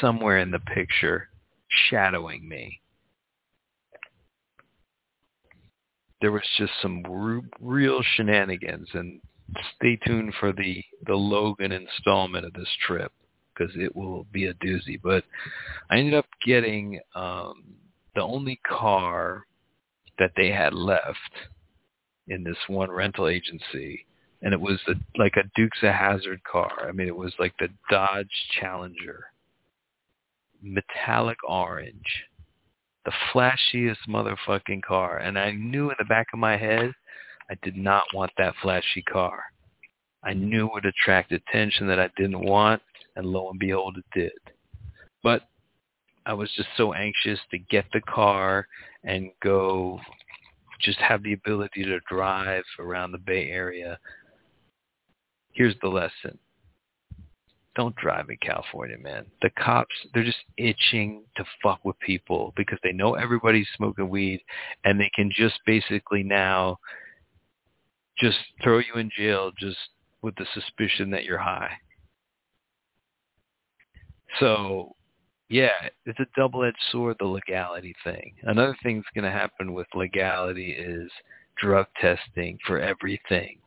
somewhere 0.01 0.39
in 0.39 0.51
the 0.51 0.59
picture 0.59 1.29
shadowing 1.89 2.47
me. 2.47 2.79
There 6.21 6.31
was 6.31 6.43
just 6.57 6.71
some 6.81 7.03
r- 7.09 7.41
real 7.59 8.01
shenanigans 8.15 8.87
and 8.93 9.19
stay 9.75 9.97
tuned 10.05 10.33
for 10.39 10.53
the 10.53 10.83
the 11.05 11.15
Logan 11.15 11.71
installment 11.71 12.45
of 12.45 12.53
this 12.53 12.69
trip 12.87 13.11
because 13.53 13.73
it 13.75 13.95
will 13.95 14.25
be 14.31 14.45
a 14.45 14.53
doozy. 14.55 14.99
But 15.01 15.25
I 15.89 15.97
ended 15.97 16.13
up 16.13 16.25
getting 16.45 16.99
um, 17.13 17.75
the 18.15 18.21
only 18.21 18.59
car 18.65 19.43
that 20.17 20.31
they 20.37 20.49
had 20.49 20.73
left 20.73 21.17
in 22.27 22.43
this 22.43 22.57
one 22.67 22.91
rental 22.91 23.27
agency, 23.27 24.05
and 24.41 24.53
it 24.53 24.59
was 24.59 24.79
a, 24.87 24.93
like 25.17 25.35
a 25.37 25.49
Dukes 25.55 25.79
of 25.83 25.93
Hazzard 25.93 26.43
car. 26.43 26.87
I 26.87 26.91
mean, 26.91 27.07
it 27.07 27.15
was 27.15 27.33
like 27.39 27.53
the 27.59 27.69
Dodge 27.89 28.27
Challenger, 28.59 29.25
metallic 30.61 31.37
orange, 31.47 32.25
the 33.05 33.13
flashiest 33.33 33.97
motherfucking 34.07 34.83
car. 34.83 35.17
And 35.17 35.37
I 35.37 35.51
knew 35.51 35.89
in 35.89 35.95
the 35.99 36.05
back 36.05 36.27
of 36.33 36.39
my 36.39 36.57
head 36.57 36.93
I 37.49 37.55
did 37.61 37.75
not 37.75 38.03
want 38.13 38.31
that 38.37 38.55
flashy 38.61 39.01
car. 39.01 39.43
I 40.23 40.33
knew 40.33 40.67
it 40.67 40.73
would 40.73 40.85
attract 40.85 41.33
attention 41.33 41.87
that 41.87 41.99
I 41.99 42.09
didn't 42.15 42.39
want, 42.39 42.81
and 43.17 43.25
lo 43.25 43.49
and 43.49 43.59
behold, 43.59 43.97
it 43.97 44.05
did. 44.17 44.31
But 45.21 45.43
I 46.25 46.33
was 46.33 46.49
just 46.55 46.69
so 46.77 46.93
anxious 46.93 47.39
to 47.51 47.57
get 47.57 47.85
the 47.91 48.01
car 48.01 48.67
and 49.03 49.31
go 49.41 49.99
just 50.83 50.99
have 50.99 51.23
the 51.23 51.33
ability 51.33 51.83
to 51.85 51.99
drive 52.09 52.63
around 52.79 53.11
the 53.11 53.17
Bay 53.17 53.49
Area. 53.49 53.97
Here's 55.53 55.75
the 55.81 55.87
lesson. 55.87 56.37
Don't 57.75 57.95
drive 57.95 58.29
in 58.29 58.37
California, 58.37 58.97
man. 58.99 59.25
The 59.41 59.49
cops, 59.51 59.95
they're 60.13 60.23
just 60.23 60.37
itching 60.57 61.23
to 61.37 61.45
fuck 61.63 61.83
with 61.83 61.97
people 61.99 62.53
because 62.55 62.77
they 62.83 62.91
know 62.91 63.15
everybody's 63.15 63.67
smoking 63.75 64.09
weed 64.09 64.41
and 64.83 64.99
they 64.99 65.09
can 65.15 65.31
just 65.35 65.59
basically 65.65 66.21
now 66.21 66.77
just 68.19 68.37
throw 68.63 68.77
you 68.77 68.93
in 68.95 69.09
jail 69.17 69.51
just 69.59 69.77
with 70.21 70.35
the 70.35 70.45
suspicion 70.53 71.09
that 71.09 71.25
you're 71.25 71.39
high. 71.39 71.71
So, 74.39 74.95
yeah, 75.53 75.87
it's 76.07 76.19
a 76.19 76.25
double-edged 76.35 76.75
sword, 76.91 77.15
the 77.19 77.27
legality 77.27 77.93
thing. 78.03 78.33
Another 78.41 78.75
thing 78.81 78.97
that's 78.97 79.13
going 79.13 79.31
to 79.31 79.39
happen 79.39 79.75
with 79.75 79.85
legality 79.93 80.71
is 80.71 81.11
drug 81.61 81.85
testing 82.01 82.57
for 82.65 82.79
everything. 82.79 83.59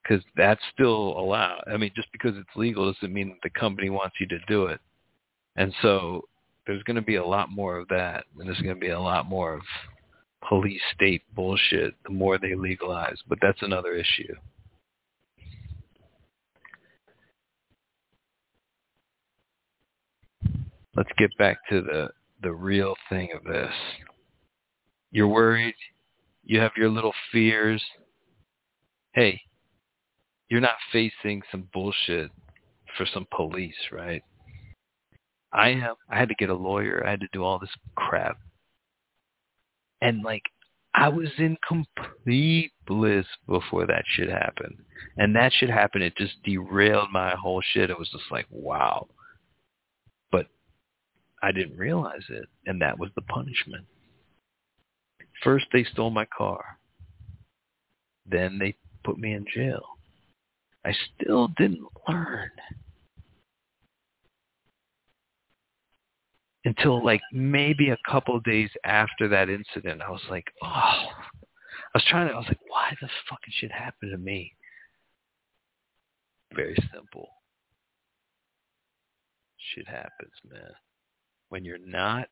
Because 0.00 0.24
that's 0.36 0.60
still 0.72 1.18
allowed. 1.18 1.64
I 1.66 1.78
mean, 1.78 1.90
just 1.96 2.06
because 2.12 2.36
it's 2.36 2.48
legal 2.54 2.92
doesn't 2.92 3.12
mean 3.12 3.30
that 3.30 3.40
the 3.42 3.58
company 3.58 3.90
wants 3.90 4.14
you 4.20 4.28
to 4.28 4.38
do 4.46 4.66
it. 4.66 4.78
And 5.56 5.74
so 5.82 6.28
there's 6.64 6.84
going 6.84 6.94
to 6.94 7.02
be 7.02 7.16
a 7.16 7.26
lot 7.26 7.50
more 7.50 7.76
of 7.76 7.88
that. 7.88 8.26
And 8.38 8.46
there's 8.46 8.60
going 8.60 8.76
to 8.76 8.80
be 8.80 8.90
a 8.90 9.00
lot 9.00 9.26
more 9.26 9.54
of 9.54 9.62
police 10.48 10.80
state 10.94 11.22
bullshit 11.34 11.94
the 12.04 12.12
more 12.12 12.38
they 12.38 12.54
legalize. 12.54 13.18
But 13.28 13.38
that's 13.42 13.62
another 13.62 13.94
issue. 13.94 14.32
Let's 20.98 21.10
get 21.16 21.30
back 21.38 21.58
to 21.70 21.80
the 21.80 22.08
the 22.42 22.52
real 22.52 22.94
thing 23.08 23.28
of 23.34 23.44
this. 23.44 23.72
You're 25.10 25.28
worried, 25.28 25.74
you 26.44 26.60
have 26.60 26.72
your 26.76 26.88
little 26.88 27.14
fears. 27.32 27.82
Hey, 29.12 29.40
you're 30.48 30.60
not 30.60 30.76
facing 30.92 31.42
some 31.50 31.68
bullshit 31.72 32.30
for 32.96 33.06
some 33.12 33.26
police, 33.34 33.74
right? 33.92 34.22
I 35.52 35.70
am. 35.70 35.94
I 36.10 36.18
had 36.18 36.28
to 36.28 36.34
get 36.34 36.50
a 36.50 36.54
lawyer. 36.54 37.02
I 37.06 37.10
had 37.10 37.20
to 37.20 37.28
do 37.32 37.42
all 37.42 37.58
this 37.58 37.70
crap. 37.96 38.36
And 40.02 40.22
like 40.22 40.42
I 40.94 41.08
was 41.08 41.30
in 41.38 41.56
complete 41.66 42.72
bliss 42.86 43.26
before 43.46 43.86
that 43.86 44.04
shit 44.14 44.28
happened. 44.28 44.76
And 45.16 45.34
that 45.36 45.52
shit 45.52 45.70
happened. 45.70 46.04
It 46.04 46.16
just 46.16 46.42
derailed 46.44 47.10
my 47.12 47.34
whole 47.36 47.62
shit. 47.72 47.90
It 47.90 47.98
was 47.98 48.10
just 48.10 48.30
like, 48.30 48.46
wow. 48.50 49.08
I 51.42 51.52
didn't 51.52 51.76
realize 51.76 52.24
it, 52.28 52.46
and 52.66 52.80
that 52.82 52.98
was 52.98 53.10
the 53.14 53.22
punishment. 53.22 53.86
First, 55.42 55.66
they 55.72 55.84
stole 55.84 56.10
my 56.10 56.26
car. 56.36 56.78
Then 58.26 58.58
they 58.58 58.74
put 59.04 59.18
me 59.18 59.34
in 59.34 59.46
jail. 59.54 59.82
I 60.84 60.92
still 61.14 61.48
didn't 61.56 61.86
learn 62.08 62.50
until 66.64 67.04
like 67.04 67.20
maybe 67.32 67.90
a 67.90 67.98
couple 68.08 68.38
days 68.40 68.70
after 68.84 69.28
that 69.28 69.48
incident. 69.48 70.02
I 70.02 70.10
was 70.10 70.22
like, 70.28 70.46
oh, 70.62 70.66
I 70.66 71.08
was 71.94 72.04
trying 72.08 72.28
to, 72.28 72.34
I 72.34 72.38
was 72.38 72.48
like, 72.48 72.60
why 72.68 72.96
the 73.00 73.08
fucking 73.28 73.54
shit 73.58 73.72
happened 73.72 74.12
to 74.12 74.18
me? 74.18 74.52
Very 76.54 76.76
simple. 76.92 77.28
Shit 79.74 79.86
happens, 79.86 80.32
man 80.50 80.72
when 81.48 81.64
you're 81.64 81.78
not 81.78 82.28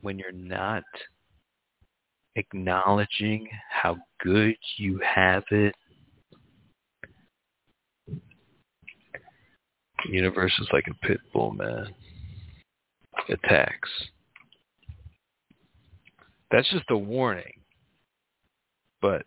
when 0.00 0.18
you're 0.18 0.32
not 0.32 0.84
acknowledging 2.36 3.48
how 3.70 3.96
good 4.22 4.56
you 4.76 5.00
have 5.04 5.42
it 5.50 5.74
the 8.06 10.12
universe 10.12 10.52
is 10.60 10.68
like 10.72 10.86
a 10.88 11.06
pit 11.06 11.20
bull 11.32 11.52
man. 11.52 11.94
Attacks. 13.28 13.90
That's 16.50 16.68
just 16.70 16.86
a 16.90 16.96
warning 16.96 17.60
but 19.00 19.24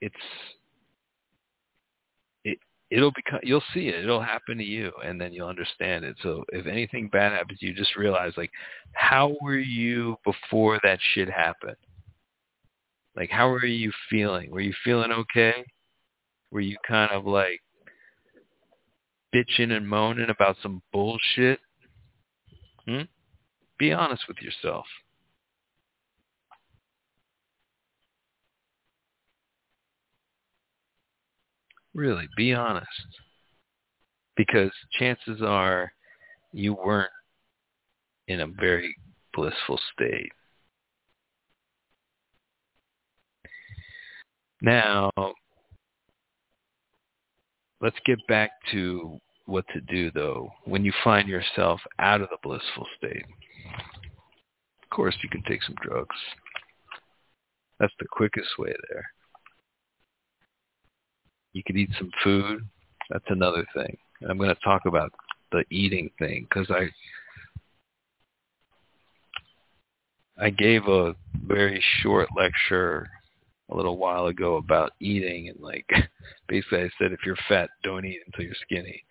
it's 0.00 0.14
it'll 2.90 3.12
become 3.12 3.40
you'll 3.42 3.62
see 3.72 3.88
it 3.88 4.02
it'll 4.02 4.22
happen 4.22 4.58
to 4.58 4.64
you 4.64 4.90
and 5.04 5.20
then 5.20 5.32
you'll 5.32 5.48
understand 5.48 6.04
it. 6.04 6.16
So 6.22 6.44
if 6.48 6.66
anything 6.66 7.08
bad 7.08 7.32
happens 7.32 7.60
you 7.62 7.74
just 7.74 7.96
realize 7.96 8.32
like 8.36 8.50
how 8.92 9.36
were 9.40 9.58
you 9.58 10.16
before 10.24 10.80
that 10.82 10.98
shit 11.14 11.30
happened? 11.30 11.76
Like 13.16 13.30
how 13.30 13.48
were 13.48 13.64
you 13.64 13.92
feeling? 14.08 14.50
Were 14.50 14.60
you 14.60 14.74
feeling 14.84 15.12
okay? 15.12 15.64
Were 16.50 16.60
you 16.60 16.76
kind 16.86 17.12
of 17.12 17.26
like 17.26 17.60
bitching 19.34 19.72
and 19.72 19.88
moaning 19.88 20.30
about 20.30 20.56
some 20.62 20.82
bullshit? 20.92 21.60
Hmm? 22.86 23.02
Be 23.78 23.92
honest 23.92 24.24
with 24.28 24.38
yourself 24.38 24.86
Really, 32.00 32.26
be 32.34 32.54
honest. 32.54 32.88
Because 34.34 34.70
chances 34.98 35.42
are 35.42 35.92
you 36.50 36.72
weren't 36.72 37.10
in 38.26 38.40
a 38.40 38.46
very 38.46 38.96
blissful 39.34 39.78
state. 39.92 40.32
Now, 44.62 45.10
let's 47.82 47.98
get 48.06 48.18
back 48.28 48.52
to 48.72 49.18
what 49.44 49.66
to 49.74 49.82
do 49.82 50.10
though 50.12 50.50
when 50.64 50.86
you 50.86 50.94
find 51.04 51.28
yourself 51.28 51.82
out 51.98 52.22
of 52.22 52.30
the 52.30 52.38
blissful 52.42 52.86
state. 52.96 53.26
Of 54.82 54.88
course, 54.88 55.16
you 55.22 55.28
can 55.28 55.42
take 55.42 55.62
some 55.64 55.76
drugs. 55.82 56.16
That's 57.78 57.92
the 58.00 58.06
quickest 58.10 58.48
way 58.58 58.72
there. 58.88 59.04
You 61.52 61.62
could 61.64 61.76
eat 61.76 61.90
some 61.98 62.10
food. 62.22 62.66
That's 63.10 63.24
another 63.28 63.66
thing. 63.74 63.96
And 64.20 64.30
I'm 64.30 64.38
going 64.38 64.54
to 64.54 64.60
talk 64.62 64.82
about 64.86 65.12
the 65.52 65.64
eating 65.70 66.10
thing 66.18 66.46
because 66.48 66.70
I 66.70 66.88
I 70.38 70.50
gave 70.50 70.86
a 70.86 71.14
very 71.46 71.82
short 72.02 72.28
lecture 72.36 73.10
a 73.70 73.76
little 73.76 73.98
while 73.98 74.26
ago 74.26 74.56
about 74.56 74.92
eating 75.00 75.48
and 75.48 75.60
like 75.60 75.86
basically 76.48 76.78
I 76.84 76.90
said 76.98 77.12
if 77.12 77.20
you're 77.26 77.36
fat 77.48 77.70
don't 77.82 78.04
eat 78.04 78.20
until 78.26 78.44
you're 78.44 78.54
skinny. 78.62 79.02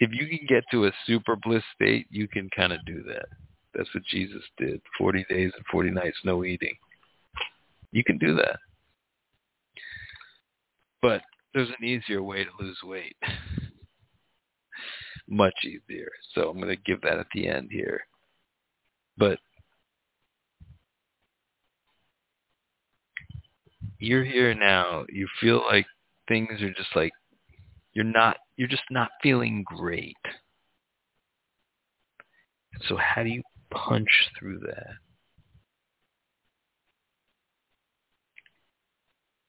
If 0.00 0.10
you 0.12 0.26
can 0.26 0.46
get 0.48 0.64
to 0.72 0.86
a 0.86 0.92
super 1.06 1.36
bliss 1.36 1.62
state, 1.76 2.06
you 2.10 2.26
can 2.26 2.48
kind 2.56 2.72
of 2.72 2.84
do 2.86 3.04
that. 3.04 3.26
That's 3.74 3.92
what 3.94 4.04
Jesus 4.04 4.42
did. 4.58 4.80
40 4.98 5.24
days 5.28 5.52
and 5.54 5.64
40 5.70 5.90
nights 5.90 6.18
no 6.24 6.44
eating. 6.44 6.74
You 7.92 8.02
can 8.02 8.18
do 8.18 8.34
that. 8.34 8.58
But 11.02 11.22
there's 11.52 11.68
an 11.68 11.84
easier 11.84 12.22
way 12.22 12.44
to 12.44 12.50
lose 12.58 12.78
weight. 12.84 13.16
Much 15.28 15.54
easier. 15.64 16.10
So 16.34 16.48
I'm 16.48 16.60
going 16.60 16.74
to 16.74 16.82
give 16.82 17.02
that 17.02 17.18
at 17.18 17.26
the 17.34 17.48
end 17.48 17.70
here. 17.72 18.00
But 19.18 19.38
you're 23.98 24.24
here 24.24 24.54
now. 24.54 25.04
You 25.08 25.26
feel 25.40 25.62
like 25.66 25.86
things 26.28 26.62
are 26.62 26.72
just 26.72 26.94
like 26.94 27.12
you're 27.92 28.04
not 28.04 28.36
you're 28.56 28.68
just 28.68 28.84
not 28.90 29.10
feeling 29.22 29.64
great. 29.66 30.16
So 32.88 32.96
how 32.96 33.22
do 33.22 33.28
you 33.28 33.42
punch 33.70 34.30
through 34.38 34.60
that? 34.60 34.94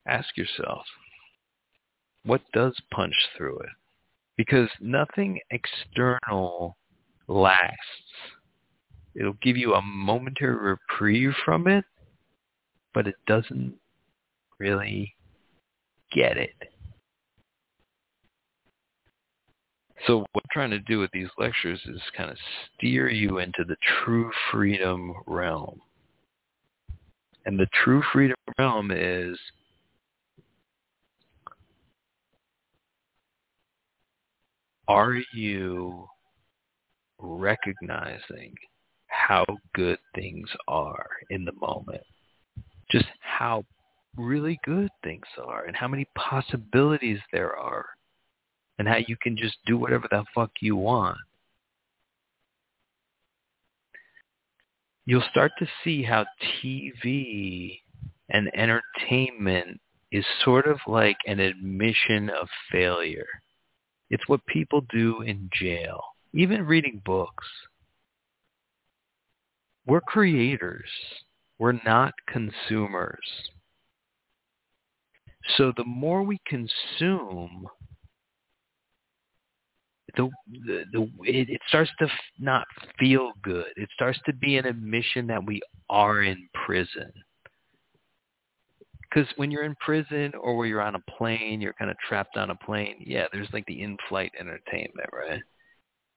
Ask 0.05 0.35
yourself, 0.35 0.85
what 2.25 2.41
does 2.53 2.75
punch 2.91 3.15
through 3.38 3.59
it? 3.59 3.69
Because 4.38 4.69
nothing 4.79 5.39
external 5.51 6.77
lasts. 7.27 7.77
It'll 9.15 9.38
give 9.41 9.57
you 9.57 9.75
a 9.75 9.81
momentary 9.81 10.55
reprieve 10.55 11.33
from 11.45 11.67
it, 11.67 11.86
but 12.93 13.07
it 13.07 13.15
doesn't 13.27 13.75
really 14.59 15.13
get 16.12 16.38
it. 16.38 16.55
So 20.07 20.25
what 20.33 20.43
I'm 20.43 20.49
trying 20.51 20.71
to 20.71 20.79
do 20.79 20.99
with 20.99 21.12
these 21.12 21.29
lectures 21.38 21.79
is 21.86 22.01
kind 22.15 22.29
of 22.29 22.38
steer 22.77 23.09
you 23.09 23.38
into 23.38 23.63
the 23.63 23.77
true 24.03 24.31
freedom 24.51 25.13
realm. 25.27 25.79
And 27.45 27.57
the 27.57 27.67
true 27.83 28.03
freedom 28.12 28.36
realm 28.57 28.91
is 28.91 29.38
are 34.88 35.17
you 35.34 36.08
recognizing 37.19 38.54
how 39.08 39.46
good 39.74 40.00
things 40.15 40.50
are 40.67 41.08
in 41.30 41.46
the 41.46 41.54
moment? 41.54 42.04
Just 42.91 43.06
how 43.22 43.63
really 44.17 44.60
good 44.65 44.89
things 45.04 45.26
are 45.43 45.65
and 45.65 45.76
how 45.76 45.88
many 45.88 46.06
possibilities 46.15 47.19
there 47.32 47.56
are 47.56 47.86
and 48.78 48.88
how 48.88 48.98
you 49.08 49.15
can 49.22 49.38
just 49.38 49.58
do 49.65 49.78
whatever 49.78 50.08
the 50.10 50.24
fuck 50.34 50.52
you 50.60 50.76
want. 50.76 51.17
You'll 55.06 55.24
start 55.32 55.52
to 55.60 55.67
see 55.84 56.04
how 56.04 56.26
TV 56.62 57.80
and 58.30 58.50
entertainment 58.56 59.80
is 60.12 60.26
sort 60.43 60.67
of 60.67 60.80
like 60.88 61.17
an 61.26 61.39
admission 61.39 62.30
of 62.30 62.48
failure. 62.72 63.28
It's 64.13 64.30
what 64.30 64.45
people 64.45 64.82
do 64.93 65.23
in 65.23 65.49
jail, 65.52 65.99
even 66.34 66.67
reading 66.67 67.02
books. 67.04 67.47
We're 69.88 70.02
creators. 70.02 70.88
We're 71.58 71.80
not 71.84 72.13
consumers. 72.28 73.26
So 75.58 75.73
the 75.76 75.84
more 75.86 76.21
we 76.21 76.38
consume, 76.45 77.65
the 80.15 80.30
the, 80.67 80.84
the 80.91 81.02
it, 81.23 81.49
it 81.49 81.62
starts 81.67 81.89
to 81.97 82.08
not 82.38 82.67
feel 82.99 83.32
good. 83.41 83.73
It 83.76 83.89
starts 83.95 84.19
to 84.28 84.34
be 84.34 84.58
an 84.58 84.67
admission 84.67 85.26
that 85.26 85.43
we 85.43 85.60
are 85.89 86.21
in 86.21 86.47
prison. 86.67 87.12
Because 89.13 89.30
when 89.36 89.52
you're 89.52 89.63
in 89.63 89.76
prison 89.76 90.32
or 90.39 90.56
where 90.56 90.65
you're 90.65 90.82
on 90.82 90.95
a 90.95 91.12
plane, 91.17 91.62
you're 91.62 91.73
kind 91.73 91.91
of 91.91 91.97
trapped 92.08 92.36
on 92.38 92.49
a 92.49 92.56
plane. 92.56 92.95
Yeah, 93.06 93.26
there's 93.32 93.49
like 93.54 93.65
the 93.67 93.82
in-flight 93.82 94.32
entertainment, 94.39 95.10
right? 95.12 95.41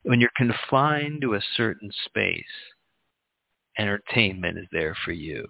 When 0.05 0.21
you're 0.21 0.31
confined 0.37 1.21
to 1.21 1.35
a 1.35 1.41
certain 1.57 1.91
space, 2.07 2.45
entertainment 3.79 4.59
is 4.59 4.67
there 4.73 4.97
for 5.05 5.13
you. 5.13 5.47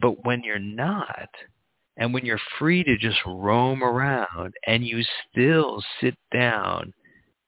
But 0.00 0.24
when 0.24 0.42
you're 0.44 0.58
not, 0.58 1.28
and 1.96 2.12
when 2.12 2.24
you're 2.24 2.40
free 2.58 2.84
to 2.84 2.96
just 2.96 3.18
roam 3.26 3.82
around 3.82 4.54
and 4.66 4.86
you 4.86 5.02
still 5.30 5.82
sit 6.00 6.14
down 6.32 6.92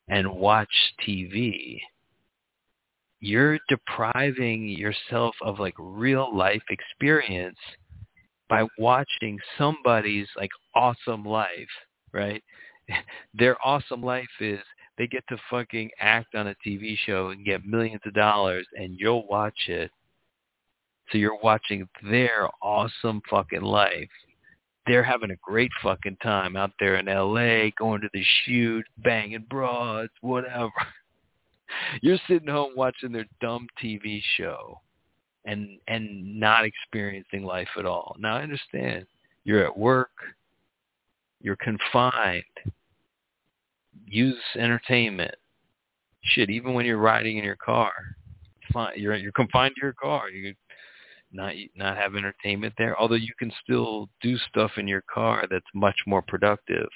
and 0.09 0.33
watch 0.33 0.95
TV, 1.07 1.79
you're 3.21 3.59
depriving 3.69 4.69
yourself 4.69 5.35
of 5.43 5.61
like 5.61 5.75
real 5.79 6.37
life 6.37 6.63
experience 6.71 7.59
by 8.49 8.67
watching 8.79 9.39
somebody's 9.59 10.29
like 10.37 10.51
awesome 10.75 11.25
life, 11.25 11.69
right? 12.13 12.43
Their 13.35 13.57
awesome 13.65 14.03
life 14.03 14.29
is 14.41 14.61
they 14.99 15.07
get 15.07 15.25
to 15.29 15.37
fucking 15.51 15.91
act 16.01 16.35
on 16.35 16.49
a 16.49 16.55
TV 16.67 16.97
show 17.05 17.29
and 17.29 17.45
get 17.45 17.67
millions 17.67 18.01
of 18.07 18.15
dollars 18.15 18.67
and 18.79 18.97
you'll 18.99 19.27
watch 19.27 19.69
it. 19.69 19.91
So 21.11 21.19
you're 21.19 21.39
watching 21.43 21.89
their 22.03 22.49
awesome 22.63 23.23
fucking 23.31 23.63
life 23.63 24.09
they're 24.87 25.03
having 25.03 25.33
a 25.33 25.37
great 25.43 25.71
fucking 25.83 26.17
time 26.23 26.57
out 26.57 26.73
there 26.79 26.97
in 26.97 27.07
LA, 27.07 27.71
going 27.77 28.01
to 28.01 28.09
the 28.13 28.23
shoot, 28.45 28.85
banging 28.99 29.47
broads, 29.51 30.13
whatever. 30.21 30.73
You're 32.03 32.19
sitting 32.29 32.49
home 32.49 32.73
watching 32.77 33.13
their 33.13 33.27
dumb 33.41 33.67
TV 33.83 34.23
show 34.37 34.81
and 35.47 35.79
and 35.89 36.39
not 36.39 36.65
experiencing 36.65 37.45
life 37.45 37.69
at 37.79 37.87
all. 37.87 38.17
Now 38.19 38.37
I 38.37 38.43
understand. 38.43 39.07
You're 39.45 39.65
at 39.65 39.77
work, 39.77 40.11
you're 41.41 41.57
confined. 41.57 42.43
Use 44.07 44.43
entertainment. 44.57 45.35
Shit, 46.23 46.51
even 46.51 46.75
when 46.75 46.85
you're 46.85 46.99
riding 46.99 47.39
in 47.39 47.45
your 47.45 47.57
car. 47.57 47.93
You're 48.97 49.15
you're 49.15 49.33
confined 49.33 49.75
to 49.77 49.81
your 49.87 49.95
car. 49.95 50.29
You 50.29 50.55
not 51.33 51.55
not 51.77 51.97
have 51.97 52.17
entertainment 52.17 52.75
there. 52.77 52.99
Although 53.01 53.15
you 53.15 53.33
can 53.39 53.53
still 53.63 54.09
do 54.21 54.37
stuff 54.49 54.73
in 54.77 54.89
your 54.89 55.03
car 55.03 55.45
that's 55.51 55.65
much 55.75 55.97
more 56.07 56.23
productive, 56.23 56.89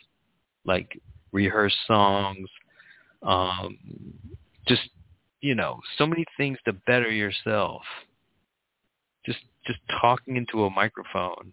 like 0.65 1.01
rehearse 1.33 1.77
songs, 1.87 2.49
um, 3.23 3.79
just 4.67 4.83
you 5.41 5.55
know, 5.55 5.81
so 5.97 6.07
many 6.07 6.25
things 6.37 6.59
to 6.65 6.73
better 6.73 7.11
yourself. 7.11 7.83
Just 9.25 9.41
just 9.67 9.79
talking 10.01 10.37
into 10.37 10.65
a 10.65 10.71
microphone 10.71 11.53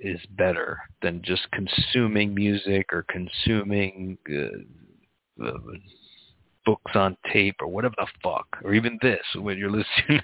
is 0.00 0.20
better 0.30 0.78
than 1.02 1.22
just 1.22 1.46
consuming 1.52 2.34
music 2.34 2.86
or 2.92 3.04
consuming 3.08 4.18
uh, 4.30 5.44
uh, 5.44 5.58
books 6.64 6.92
on 6.94 7.16
tape 7.32 7.56
or 7.60 7.68
whatever 7.68 7.94
the 7.98 8.06
fuck, 8.22 8.46
or 8.64 8.74
even 8.74 8.98
this 9.02 9.20
when 9.36 9.58
you're 9.58 9.70
listening. 9.70 10.22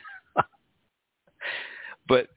But 2.08 2.28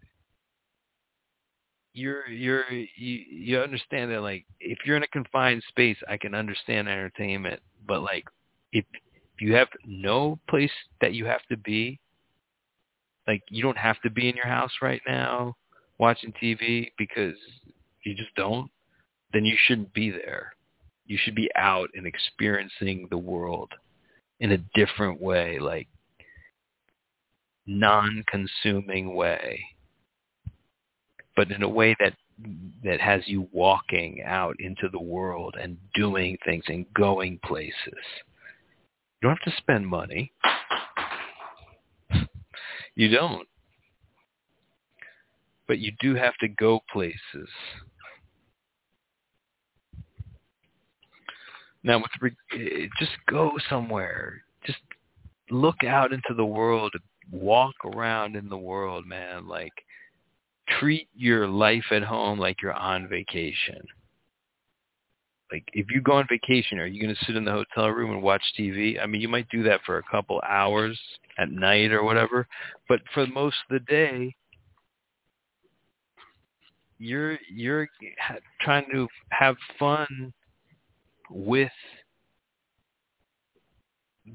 you're 1.95 2.28
you're 2.28 2.69
you, 2.69 2.88
you 3.30 3.60
understand 3.60 4.12
that 4.12 4.21
like 4.21 4.45
if 4.60 4.80
you're 4.86 4.97
in 4.97 5.04
a 5.04 5.08
confined 5.08 5.63
space 5.69 5.97
i 6.10 6.17
can 6.17 6.36
understand 6.36 6.89
entertainment 6.89 7.60
but 7.88 8.01
like 8.01 8.25
if 8.73 8.84
if 8.93 9.41
you 9.41 9.54
have 9.54 9.69
no 9.86 10.38
place 10.49 10.71
that 10.99 11.13
you 11.13 11.25
have 11.25 11.41
to 11.49 11.56
be 11.58 11.97
like 13.27 13.41
you 13.49 13.61
don't 13.61 13.77
have 13.77 13.99
to 14.01 14.09
be 14.09 14.29
in 14.29 14.35
your 14.35 14.47
house 14.47 14.71
right 14.81 15.01
now 15.07 15.55
watching 15.97 16.33
tv 16.41 16.91
because 16.97 17.35
you 18.03 18.13
just 18.15 18.33
don't 18.35 18.69
then 19.33 19.45
you 19.45 19.55
shouldn't 19.65 19.93
be 19.93 20.09
there 20.09 20.53
you 21.05 21.17
should 21.21 21.35
be 21.35 21.49
out 21.55 21.89
and 21.93 22.05
experiencing 22.05 23.07
the 23.09 23.17
world 23.17 23.71
in 24.39 24.51
a 24.51 24.57
different 24.75 25.21
way 25.21 25.59
like 25.59 25.88
non-consuming 27.67 29.15
way, 29.15 29.63
but 31.35 31.51
in 31.51 31.63
a 31.63 31.69
way 31.69 31.95
that 31.99 32.13
that 32.83 32.99
has 32.99 33.21
you 33.27 33.47
walking 33.53 34.21
out 34.25 34.57
into 34.59 34.89
the 34.91 34.99
world 34.99 35.55
and 35.61 35.77
doing 35.93 36.38
things 36.45 36.65
and 36.67 36.85
going 36.93 37.39
places. 37.45 37.73
You 39.21 39.29
don't 39.29 39.38
have 39.38 39.53
to 39.53 39.61
spend 39.61 39.88
money. 39.88 40.33
You 42.95 43.10
don't. 43.10 43.47
But 45.67 45.79
you 45.79 45.93
do 45.99 46.15
have 46.15 46.36
to 46.41 46.47
go 46.47 46.79
places. 46.91 47.49
Now, 51.84 51.99
with 51.99 52.34
eh, 52.53 52.88
just 52.99 53.12
go 53.27 53.51
somewhere. 53.69 54.41
Just 54.65 54.79
look 55.49 55.84
out 55.84 56.13
into 56.13 56.34
the 56.36 56.45
world 56.45 56.93
walk 57.31 57.75
around 57.86 58.36
in 58.36 58.49
the 58.49 58.58
world, 58.58 59.05
man. 59.05 59.47
Like 59.47 59.73
treat 60.79 61.08
your 61.15 61.47
life 61.47 61.86
at 61.91 62.03
home 62.03 62.39
like 62.39 62.62
you're 62.62 62.73
on 62.73 63.08
vacation. 63.08 63.81
Like 65.51 65.65
if 65.73 65.88
you 65.91 66.01
go 66.01 66.13
on 66.13 66.27
vacation, 66.29 66.79
are 66.79 66.88
you 66.88 67.01
going 67.01 67.15
to 67.15 67.25
sit 67.25 67.36
in 67.36 67.45
the 67.45 67.51
hotel 67.51 67.89
room 67.89 68.12
and 68.12 68.21
watch 68.21 68.41
TV? 68.60 69.01
I 69.01 69.05
mean, 69.05 69.21
you 69.21 69.27
might 69.27 69.47
do 69.49 69.63
that 69.63 69.81
for 69.86 69.97
a 69.97 70.03
couple 70.10 70.41
hours 70.47 70.99
at 71.38 71.51
night 71.51 71.91
or 71.91 72.03
whatever, 72.03 72.47
but 72.89 73.01
for 73.13 73.27
most 73.27 73.58
of 73.69 73.73
the 73.73 73.86
day, 73.91 74.36
you're 76.97 77.38
you're 77.49 77.88
trying 78.62 78.86
to 78.91 79.08
have 79.29 79.55
fun 79.77 80.34
with 81.29 81.71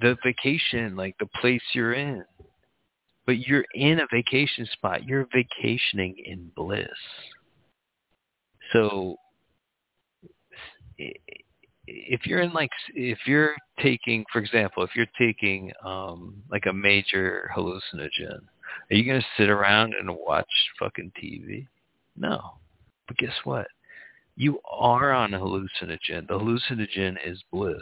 the 0.00 0.16
vacation, 0.22 0.94
like 0.94 1.16
the 1.18 1.28
place 1.40 1.62
you're 1.72 1.94
in 1.94 2.24
but 3.30 3.46
you're 3.46 3.64
in 3.74 4.00
a 4.00 4.06
vacation 4.12 4.66
spot. 4.72 5.04
You're 5.04 5.28
vacationing 5.32 6.16
in 6.24 6.50
bliss. 6.56 6.88
So 8.72 9.14
if 11.86 12.26
you're 12.26 12.40
in 12.40 12.52
like 12.52 12.70
if 12.94 13.18
you're 13.26 13.54
taking 13.80 14.24
for 14.32 14.40
example 14.40 14.82
if 14.82 14.90
you're 14.94 15.06
taking 15.18 15.72
um 15.84 16.42
like 16.50 16.66
a 16.66 16.72
major 16.72 17.50
hallucinogen 17.56 18.40
are 18.90 18.96
you 18.96 19.04
going 19.04 19.20
to 19.20 19.26
sit 19.36 19.50
around 19.50 19.94
and 19.94 20.08
watch 20.10 20.46
fucking 20.78 21.10
tv 21.20 21.66
no. 22.20 22.58
But 23.08 23.16
guess 23.16 23.34
what? 23.44 23.66
You 24.36 24.60
are 24.70 25.12
on 25.12 25.34
a 25.34 25.38
hallucinogen. 25.38 26.28
The 26.28 26.38
hallucinogen 26.38 27.16
is 27.24 27.42
bliss. 27.50 27.80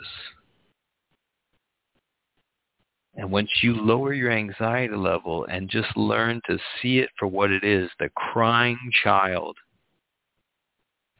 And 3.17 3.33
once 3.33 3.51
you 3.63 3.75
lower 3.75 4.13
your 4.13 4.31
anxiety 4.31 4.95
level 4.95 5.45
and 5.47 5.69
just 5.69 5.95
learn 5.97 6.41
to 6.49 6.57
see 6.81 6.99
it 6.99 7.11
for 7.19 7.27
what 7.27 7.51
it 7.51 7.65
is, 7.65 7.91
the 7.99 8.09
crying 8.11 8.79
child 9.03 9.57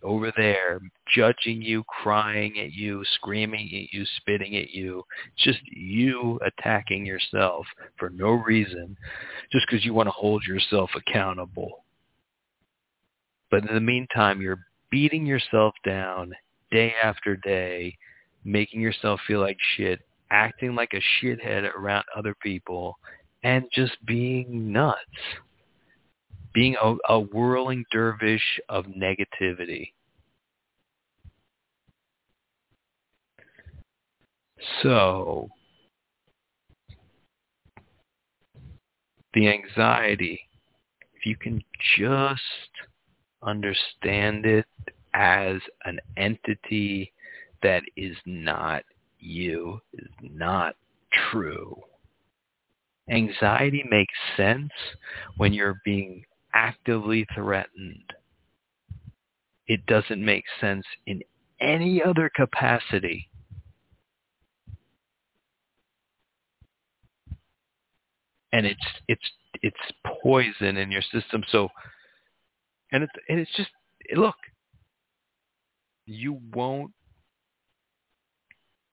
over 0.03 0.33
there 0.37 0.81
judging 1.15 1.63
you, 1.63 1.85
crying 1.85 2.59
at 2.59 2.73
you, 2.73 3.03
screaming 3.15 3.67
at 3.67 3.93
you, 3.93 4.05
spitting 4.17 4.57
at 4.57 4.71
you, 4.71 5.05
just 5.37 5.61
you 5.65 6.39
attacking 6.45 7.05
yourself 7.05 7.67
for 7.99 8.11
no 8.11 8.31
reason, 8.31 8.97
just 9.51 9.67
because 9.69 9.85
you 9.85 9.95
want 9.95 10.07
to 10.07 10.13
hold 10.13 10.45
yourself 10.45 10.91
accountable. 10.95 11.85
But 13.51 13.67
in 13.67 13.75
the 13.75 13.81
meantime, 13.81 14.41
you're 14.41 14.65
beating 14.91 15.27
yourself 15.27 15.75
down 15.85 16.33
day 16.71 16.95
after 17.03 17.37
day, 17.37 17.97
making 18.45 18.81
yourself 18.81 19.21
feel 19.27 19.41
like 19.41 19.57
shit, 19.77 20.01
acting 20.31 20.75
like 20.75 20.93
a 20.93 21.25
shithead 21.25 21.73
around 21.75 22.05
other 22.17 22.35
people, 22.43 22.99
and 23.43 23.65
just 23.73 23.97
being 24.07 24.73
nuts. 24.73 24.99
Being 26.55 26.77
a, 26.83 26.97
a 27.09 27.21
whirling 27.21 27.85
dervish 27.91 28.61
of 28.69 28.87
negativity. 28.87 29.93
So, 34.83 35.49
the 39.35 39.49
anxiety, 39.49 40.41
if 41.15 41.27
you 41.27 41.37
can 41.37 41.63
just 41.97 42.43
understand 43.43 44.47
it 44.47 44.67
as 45.15 45.61
an 45.85 46.01
entity 46.17 47.13
that 47.63 47.83
is 47.97 48.17
not 48.27 48.83
you, 49.19 49.81
is 49.95 50.09
not 50.21 50.75
true. 51.31 51.81
Anxiety 53.11 53.85
makes 53.91 54.15
sense 54.37 54.71
when 55.37 55.53
you're 55.53 55.81
being 55.85 56.25
actively 56.55 57.27
threatened. 57.35 58.13
It 59.67 59.85
doesn't 59.87 60.25
make 60.25 60.45
sense 60.61 60.85
in 61.07 61.21
any 61.61 62.03
other 62.03 62.31
capacity. 62.35 63.29
And 68.53 68.65
it's 68.65 68.81
it's 69.09 69.31
it's 69.63 69.77
poison 70.23 70.79
in 70.79 70.91
your 70.91 71.03
system. 71.03 71.45
So 71.51 71.69
and 72.93 73.03
it's 73.03 73.13
and 73.29 73.39
it's 73.39 73.55
just 73.57 73.71
look, 74.17 74.37
you 76.07 76.41
won't 76.55 76.93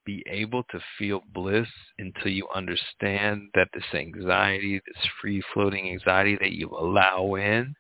be 0.05 0.23
able 0.29 0.63
to 0.63 0.79
feel 0.97 1.21
bliss 1.33 1.67
until 1.97 2.31
you 2.31 2.47
understand 2.53 3.49
that 3.55 3.69
this 3.73 3.83
anxiety, 3.93 4.79
this 4.85 5.09
free 5.21 5.41
floating 5.53 5.89
anxiety 5.89 6.37
that 6.39 6.51
you 6.51 6.69
allow 6.69 7.35
in 7.35 7.75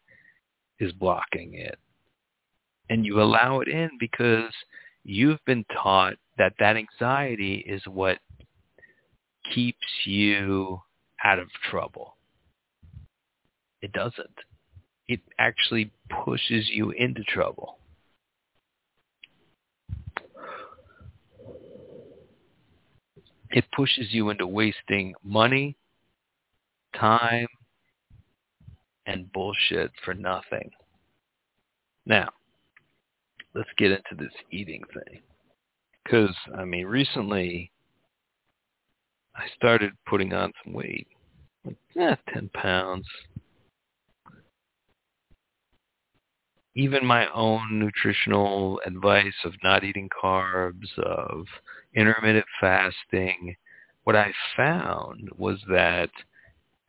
is 0.79 0.91
blocking 0.93 1.53
it. 1.53 1.77
And 2.89 3.05
you 3.05 3.21
allow 3.21 3.61
it 3.61 3.67
in 3.67 3.91
because 3.99 4.51
you've 5.03 5.43
been 5.45 5.65
taught 5.73 6.15
that 6.37 6.53
that 6.59 6.77
anxiety 6.77 7.63
is 7.67 7.81
what 7.87 8.19
keeps 9.53 9.87
you 10.05 10.81
out 11.23 11.39
of 11.39 11.47
trouble. 11.69 12.15
It 13.81 13.93
doesn't. 13.93 14.39
It 15.07 15.19
actually 15.37 15.91
pushes 16.25 16.69
you 16.69 16.91
into 16.91 17.23
trouble. 17.23 17.77
It 23.55 23.63
pushes 23.73 24.07
you 24.09 24.29
into 24.31 24.45
wasting 24.45 25.15
money, 25.23 25.77
time, 26.93 27.47
and 29.05 29.31
bullshit 29.31 29.91
for 30.03 30.13
nothing. 30.13 30.69
Now, 32.05 32.29
let's 33.53 33.69
get 33.77 33.91
into 33.91 34.21
this 34.21 34.33
eating 34.51 34.83
thing. 34.93 35.21
Because, 36.03 36.35
I 36.57 36.65
mean, 36.65 36.85
recently 36.85 37.71
I 39.37 39.45
started 39.55 39.93
putting 40.05 40.33
on 40.33 40.51
some 40.63 40.73
weight. 40.73 41.07
Like, 41.63 41.77
eh, 41.97 42.15
10 42.33 42.49
pounds. 42.53 43.07
Even 46.75 47.05
my 47.05 47.27
own 47.33 47.79
nutritional 47.79 48.81
advice 48.85 49.33
of 49.45 49.53
not 49.63 49.83
eating 49.83 50.09
carbs, 50.23 50.97
of 50.97 51.45
intermittent 51.95 52.45
fasting, 52.59 53.55
what 54.03 54.15
I 54.15 54.31
found 54.57 55.29
was 55.37 55.57
that 55.69 56.09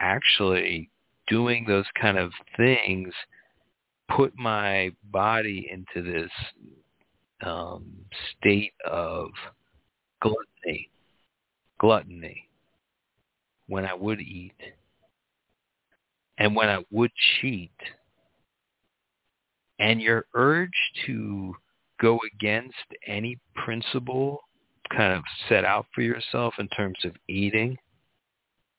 actually 0.00 0.90
doing 1.28 1.64
those 1.66 1.86
kind 2.00 2.18
of 2.18 2.32
things 2.56 3.12
put 4.14 4.36
my 4.36 4.90
body 5.04 5.68
into 5.70 6.10
this 6.10 6.30
um, 7.44 7.86
state 8.38 8.74
of 8.88 9.30
gluttony, 10.20 10.90
gluttony 11.78 12.48
when 13.68 13.84
I 13.84 13.94
would 13.94 14.20
eat. 14.20 14.52
And 16.38 16.54
when 16.54 16.68
I 16.68 16.84
would 16.90 17.10
cheat, 17.40 17.72
and 19.78 20.00
your 20.00 20.26
urge 20.34 20.70
to 21.06 21.54
go 22.00 22.18
against 22.34 22.74
any 23.06 23.38
principle 23.54 24.40
kind 24.94 25.12
of 25.14 25.22
set 25.48 25.64
out 25.64 25.86
for 25.94 26.02
yourself 26.02 26.54
in 26.58 26.68
terms 26.68 26.98
of 27.04 27.12
eating 27.28 27.76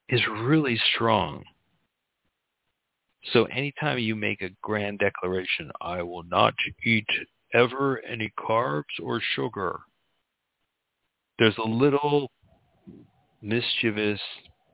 is 0.09 0.21
really 0.27 0.79
strong. 0.95 1.43
So 3.33 3.43
anytime 3.45 3.99
you 3.99 4.15
make 4.15 4.41
a 4.41 4.49
grand 4.61 4.99
declaration, 4.99 5.69
I 5.81 6.01
will 6.01 6.23
not 6.23 6.53
eat 6.85 7.07
ever 7.53 8.01
any 8.05 8.31
carbs 8.39 8.83
or 9.01 9.21
sugar, 9.35 9.79
there's 11.39 11.57
a 11.57 11.67
little 11.67 12.31
mischievous 13.41 14.19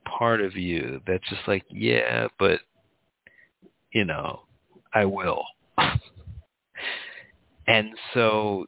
part 0.05 0.41
of 0.41 0.55
you 0.55 1.01
that's 1.07 1.27
just 1.29 1.41
like, 1.47 1.63
yeah, 1.69 2.27
but, 2.39 2.59
you 3.91 4.05
know, 4.05 4.43
I 4.93 5.05
will. 5.05 5.43
And 7.67 7.91
so 8.13 8.65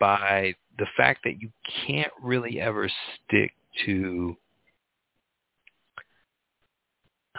by 0.00 0.54
the 0.78 0.86
fact 0.96 1.20
that 1.24 1.40
you 1.40 1.50
can't 1.86 2.12
really 2.22 2.60
ever 2.60 2.90
stick 3.26 3.52
to 3.86 4.36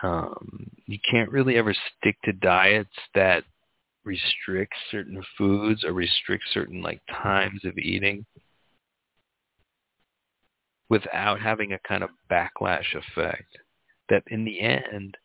um, 0.03 0.69
you 0.86 0.99
can't 1.10 1.31
really 1.31 1.55
ever 1.55 1.73
stick 1.97 2.17
to 2.25 2.34
diets 2.34 2.89
that 3.13 3.43
restrict 4.03 4.73
certain 4.91 5.23
foods 5.38 5.84
or 5.84 5.93
restrict 5.93 6.43
certain 6.53 6.81
like 6.81 7.01
times 7.23 7.62
of 7.63 7.77
eating 7.77 8.25
without 10.89 11.39
having 11.39 11.71
a 11.73 11.79
kind 11.88 12.03
of 12.03 12.10
backlash 12.29 12.93
effect 12.93 13.58
that 14.10 14.23
in 14.27 14.45
the 14.45 14.60
end 14.60 15.17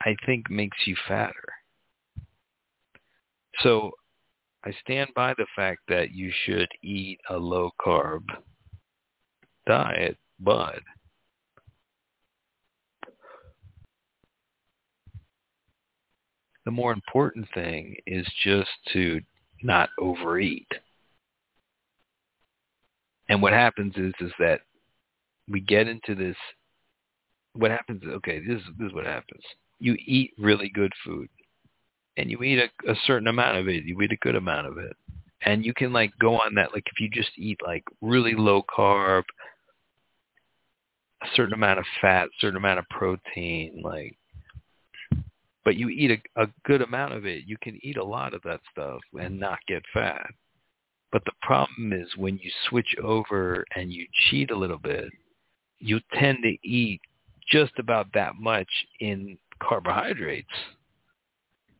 I 0.00 0.16
think 0.26 0.50
makes 0.50 0.78
you 0.86 0.96
fatter. 1.06 1.52
So 3.60 3.92
I 4.64 4.72
stand 4.82 5.10
by 5.14 5.34
the 5.34 5.46
fact 5.54 5.80
that 5.88 6.10
you 6.10 6.32
should 6.44 6.68
eat 6.82 7.20
a 7.30 7.36
low 7.36 7.70
carb 7.80 8.24
diet, 9.66 10.16
but 10.40 10.80
the 16.64 16.72
more 16.72 16.92
important 16.92 17.46
thing 17.54 17.96
is 18.06 18.26
just 18.42 18.70
to 18.92 19.20
not 19.62 19.90
overeat. 19.98 20.68
And 23.28 23.40
what 23.40 23.52
happens 23.52 23.94
is 23.96 24.12
is 24.20 24.32
that 24.38 24.62
we 25.48 25.60
get 25.60 25.86
into 25.86 26.14
this 26.14 26.36
what 27.52 27.70
happens 27.70 28.02
okay, 28.06 28.40
this 28.40 28.60
this 28.76 28.88
is 28.88 28.92
what 28.92 29.06
happens. 29.06 29.42
You 29.78 29.96
eat 30.04 30.32
really 30.36 30.68
good 30.68 30.92
food 31.04 31.28
and 32.18 32.30
you 32.30 32.42
eat 32.42 32.58
a, 32.58 32.90
a 32.90 32.96
certain 33.06 33.28
amount 33.28 33.56
of 33.56 33.68
it, 33.68 33.84
you 33.84 34.00
eat 34.02 34.12
a 34.12 34.16
good 34.16 34.34
amount 34.34 34.66
of 34.66 34.76
it. 34.76 34.94
And 35.42 35.64
you 35.64 35.72
can 35.72 35.92
like 35.92 36.10
go 36.20 36.34
on 36.34 36.54
that 36.56 36.74
like 36.74 36.84
if 36.92 37.00
you 37.00 37.08
just 37.08 37.30
eat 37.38 37.60
like 37.64 37.84
really 38.02 38.34
low 38.34 38.62
carb, 38.62 39.22
a 41.22 41.26
certain 41.36 41.54
amount 41.54 41.78
of 41.78 41.84
fat, 42.00 42.28
certain 42.40 42.56
amount 42.56 42.80
of 42.80 42.88
protein, 42.90 43.80
like 43.84 44.16
but 45.64 45.76
you 45.76 45.90
eat 45.90 46.10
a, 46.10 46.42
a 46.42 46.48
good 46.64 46.82
amount 46.82 47.12
of 47.12 47.24
it, 47.24 47.44
you 47.46 47.56
can 47.62 47.78
eat 47.82 47.98
a 47.98 48.04
lot 48.04 48.34
of 48.34 48.42
that 48.42 48.60
stuff 48.72 49.00
and 49.20 49.38
not 49.38 49.58
get 49.68 49.82
fat. 49.94 50.26
But 51.12 51.24
the 51.24 51.32
problem 51.42 51.92
is 51.92 52.08
when 52.16 52.38
you 52.42 52.50
switch 52.68 52.96
over 53.02 53.64
and 53.76 53.92
you 53.92 54.06
cheat 54.28 54.50
a 54.50 54.56
little 54.56 54.78
bit, 54.78 55.08
you 55.78 56.00
tend 56.14 56.38
to 56.42 56.68
eat 56.68 57.00
just 57.48 57.72
about 57.78 58.08
that 58.14 58.34
much 58.36 58.68
in 59.00 59.38
carbohydrates 59.62 60.48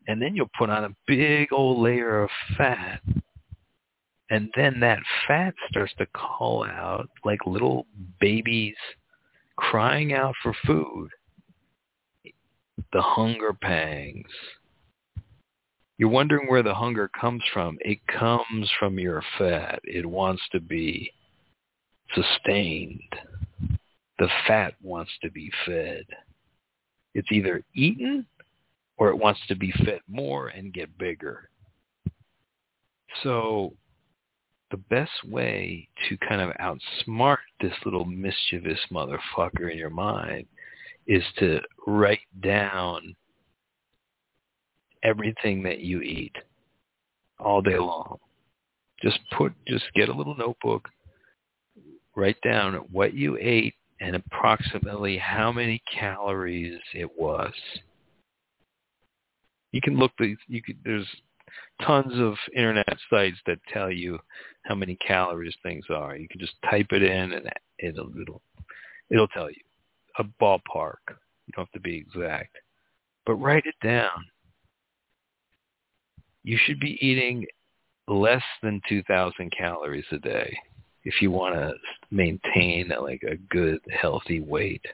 and 0.08 0.20
then 0.20 0.34
you'll 0.34 0.50
put 0.58 0.70
on 0.70 0.84
a 0.84 0.96
big 1.06 1.52
old 1.52 1.78
layer 1.78 2.22
of 2.22 2.30
fat. 2.56 3.00
And 4.30 4.50
then 4.56 4.80
that 4.80 4.98
fat 5.26 5.54
starts 5.70 5.92
to 5.98 6.06
call 6.06 6.64
out 6.64 7.08
like 7.24 7.38
little 7.46 7.86
babies 8.18 8.74
crying 9.56 10.14
out 10.14 10.34
for 10.42 10.54
food. 10.66 11.10
The 12.92 13.02
hunger 13.02 13.52
pangs. 13.52 14.26
You're 15.98 16.08
wondering 16.08 16.48
where 16.48 16.62
the 16.62 16.74
hunger 16.74 17.10
comes 17.20 17.42
from. 17.52 17.76
It 17.80 17.98
comes 18.06 18.70
from 18.78 18.98
your 18.98 19.22
fat. 19.36 19.80
It 19.84 20.06
wants 20.06 20.42
to 20.52 20.60
be 20.60 21.12
sustained. 22.14 23.02
The 24.18 24.28
fat 24.46 24.74
wants 24.82 25.10
to 25.22 25.30
be 25.30 25.50
fed. 25.66 26.04
It's 27.14 27.28
either 27.30 27.62
eaten 27.74 28.26
or 28.98 29.08
it 29.08 29.16
wants 29.16 29.40
to 29.48 29.56
be 29.56 29.72
fed 29.84 30.00
more 30.08 30.48
and 30.48 30.74
get 30.74 30.98
bigger. 30.98 31.48
So 33.22 33.72
the 34.70 34.76
best 34.76 35.24
way 35.24 35.88
to 36.08 36.16
kind 36.18 36.42
of 36.42 36.50
outsmart 36.60 37.38
this 37.60 37.72
little 37.84 38.04
mischievous 38.04 38.80
motherfucker 38.92 39.70
in 39.70 39.78
your 39.78 39.90
mind 39.90 40.46
is 41.06 41.22
to 41.38 41.60
write 41.86 42.20
down 42.42 43.14
everything 45.02 45.62
that 45.62 45.78
you 45.80 46.02
eat 46.02 46.36
all 47.38 47.62
day 47.62 47.78
long. 47.78 48.18
Just 49.00 49.20
put, 49.36 49.52
just 49.66 49.84
get 49.94 50.08
a 50.08 50.14
little 50.14 50.36
notebook, 50.36 50.88
write 52.14 52.36
down 52.44 52.74
what 52.90 53.14
you 53.14 53.38
ate 53.40 53.74
and 54.00 54.16
approximately 54.16 55.16
how 55.16 55.50
many 55.52 55.80
calories 55.92 56.78
it 56.94 57.08
was 57.16 57.52
You 59.72 59.80
can 59.80 59.96
look 59.98 60.12
the 60.18 60.34
you 60.46 60.62
could 60.62 60.78
there's 60.84 61.06
tons 61.82 62.14
of 62.18 62.34
internet 62.56 62.96
sites 63.10 63.38
that 63.46 63.58
tell 63.72 63.90
you 63.90 64.18
how 64.64 64.74
many 64.74 64.96
calories 64.96 65.54
things 65.62 65.84
are. 65.90 66.16
You 66.16 66.28
can 66.28 66.40
just 66.40 66.54
type 66.70 66.88
it 66.90 67.02
in 67.02 67.32
and 67.32 67.50
it'll 67.78 68.10
it'll 68.20 68.42
it'll 69.10 69.28
tell 69.28 69.50
you 69.50 69.62
a 70.18 70.24
ballpark. 70.42 70.98
You 71.08 71.52
don't 71.54 71.66
have 71.66 71.72
to 71.72 71.80
be 71.80 71.96
exact. 71.96 72.56
But 73.24 73.36
write 73.36 73.64
it 73.66 73.74
down. 73.82 74.24
You 76.42 76.58
should 76.64 76.80
be 76.80 76.98
eating 77.06 77.46
less 78.06 78.42
than 78.62 78.80
2000 78.88 79.52
calories 79.56 80.04
a 80.12 80.18
day 80.18 80.56
if 81.04 81.20
you 81.20 81.30
want 81.30 81.54
to 81.54 81.74
maintain 82.10 82.90
like 83.00 83.22
a 83.22 83.36
good 83.50 83.80
healthy 83.90 84.40
weight. 84.40 84.84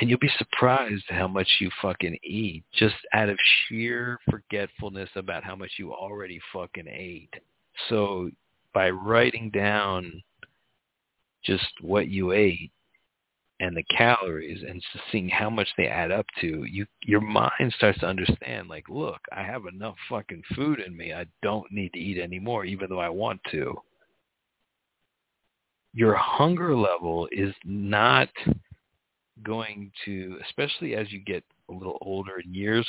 And 0.00 0.08
you'll 0.08 0.18
be 0.18 0.30
surprised 0.38 1.04
how 1.08 1.28
much 1.28 1.46
you 1.58 1.70
fucking 1.82 2.18
eat 2.24 2.64
just 2.72 2.94
out 3.12 3.28
of 3.28 3.36
sheer 3.68 4.18
forgetfulness 4.30 5.10
about 5.14 5.44
how 5.44 5.54
much 5.54 5.72
you 5.78 5.92
already 5.92 6.40
fucking 6.54 6.88
ate. 6.88 7.34
So 7.90 8.30
by 8.72 8.88
writing 8.88 9.50
down 9.50 10.22
just 11.44 11.66
what 11.82 12.08
you 12.08 12.32
ate 12.32 12.70
and 13.60 13.76
the 13.76 13.82
calories 13.94 14.62
and 14.66 14.82
seeing 15.12 15.28
how 15.28 15.50
much 15.50 15.68
they 15.76 15.86
add 15.86 16.10
up 16.10 16.24
to, 16.40 16.64
you 16.64 16.86
your 17.04 17.20
mind 17.20 17.74
starts 17.76 18.00
to 18.00 18.06
understand 18.06 18.68
like, 18.68 18.88
look, 18.88 19.20
I 19.36 19.42
have 19.42 19.66
enough 19.66 19.96
fucking 20.08 20.42
food 20.56 20.80
in 20.80 20.96
me. 20.96 21.12
I 21.12 21.26
don't 21.42 21.70
need 21.70 21.92
to 21.92 21.98
eat 21.98 22.18
anymore 22.18 22.64
even 22.64 22.88
though 22.88 23.00
I 23.00 23.10
want 23.10 23.40
to. 23.50 23.76
Your 25.92 26.14
hunger 26.14 26.74
level 26.74 27.28
is 27.32 27.52
not 27.66 28.30
going 29.42 29.90
to, 30.04 30.38
especially 30.46 30.94
as 30.94 31.10
you 31.12 31.20
get 31.20 31.44
a 31.68 31.72
little 31.72 31.98
older 32.00 32.40
in 32.44 32.54
years, 32.54 32.86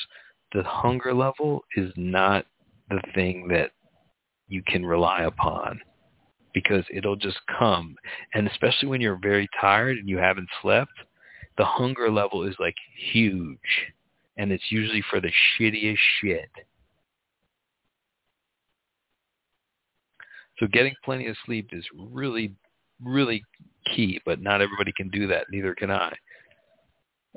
the 0.53 0.63
hunger 0.63 1.13
level 1.13 1.63
is 1.75 1.91
not 1.95 2.45
the 2.89 3.01
thing 3.13 3.47
that 3.49 3.71
you 4.47 4.61
can 4.67 4.85
rely 4.85 5.23
upon 5.23 5.79
because 6.53 6.83
it'll 6.93 7.15
just 7.15 7.39
come. 7.57 7.95
And 8.33 8.47
especially 8.47 8.89
when 8.89 9.01
you're 9.01 9.19
very 9.21 9.47
tired 9.59 9.97
and 9.97 10.09
you 10.09 10.17
haven't 10.17 10.49
slept, 10.61 10.91
the 11.57 11.65
hunger 11.65 12.11
level 12.11 12.43
is 12.43 12.55
like 12.59 12.75
huge. 13.11 13.59
And 14.37 14.51
it's 14.51 14.71
usually 14.71 15.03
for 15.09 15.21
the 15.21 15.31
shittiest 15.57 15.97
shit. 16.19 16.49
So 20.57 20.67
getting 20.67 20.93
plenty 21.03 21.27
of 21.27 21.35
sleep 21.45 21.69
is 21.71 21.85
really, 21.95 22.53
really 23.03 23.43
key, 23.95 24.21
but 24.25 24.41
not 24.41 24.61
everybody 24.61 24.91
can 24.95 25.09
do 25.09 25.27
that. 25.27 25.45
Neither 25.49 25.73
can 25.73 25.89
I. 25.89 26.13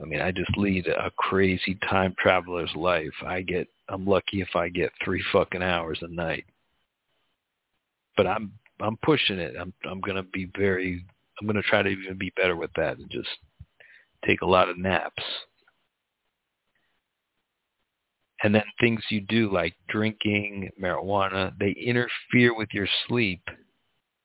I 0.00 0.07
mean, 0.07 0.20
I 0.20 0.33
just 0.33 0.57
lead 0.57 0.87
a 0.88 1.11
crazy 1.16 1.78
time 1.88 2.14
traveler's 2.18 2.74
life. 2.74 3.12
I 3.24 3.42
get, 3.42 3.68
I'm 3.88 4.04
lucky 4.07 4.40
if 4.40 4.57
I 4.57 4.68
get 4.68 4.90
three 5.04 5.22
fucking 5.33 5.62
hours 5.62 5.98
a 6.02 6.09
night. 6.09 6.44
But 8.16 8.26
I'm, 8.26 8.52
I'm 8.80 8.96
pushing 9.04 9.38
it. 9.38 9.54
I'm, 9.59 9.72
I'm 9.88 10.00
gonna 10.00 10.24
be 10.24 10.50
very, 10.57 11.04
I'm 11.40 11.46
gonna 11.46 11.62
try 11.62 11.83
to 11.83 11.88
even 11.88 12.18
be 12.18 12.33
better 12.37 12.57
with 12.57 12.70
that 12.76 12.98
and 12.98 13.09
just 13.11 13.28
take 14.26 14.42
a 14.42 14.46
lot 14.46 14.68
of 14.68 14.78
naps. 14.78 15.22
And 18.42 18.54
then 18.54 18.64
things 18.80 19.00
you 19.11 19.20
do 19.20 19.52
like 19.52 19.74
drinking, 19.88 20.70
marijuana, 20.80 21.52
they 21.59 21.70
interfere 21.70 22.54
with 22.54 22.68
your 22.72 22.88
sleep 23.07 23.40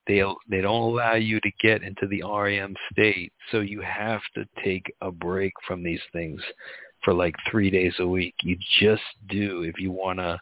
they 0.09 0.23
they 0.49 0.61
don't 0.61 0.91
allow 0.91 1.13
you 1.13 1.39
to 1.39 1.51
get 1.61 1.83
into 1.83 2.07
the 2.07 2.23
REM 2.23 2.75
state, 2.91 3.31
so 3.51 3.59
you 3.59 3.79
have 3.81 4.21
to 4.33 4.43
take 4.63 4.91
a 5.01 5.11
break 5.11 5.53
from 5.67 5.83
these 5.83 6.01
things 6.11 6.41
for 7.05 7.13
like 7.13 7.35
three 7.49 7.69
days 7.69 7.93
a 7.99 8.07
week. 8.07 8.33
You 8.41 8.57
just 8.79 9.03
do 9.29 9.61
if 9.61 9.79
you 9.79 9.91
want 9.91 10.17
to 10.17 10.39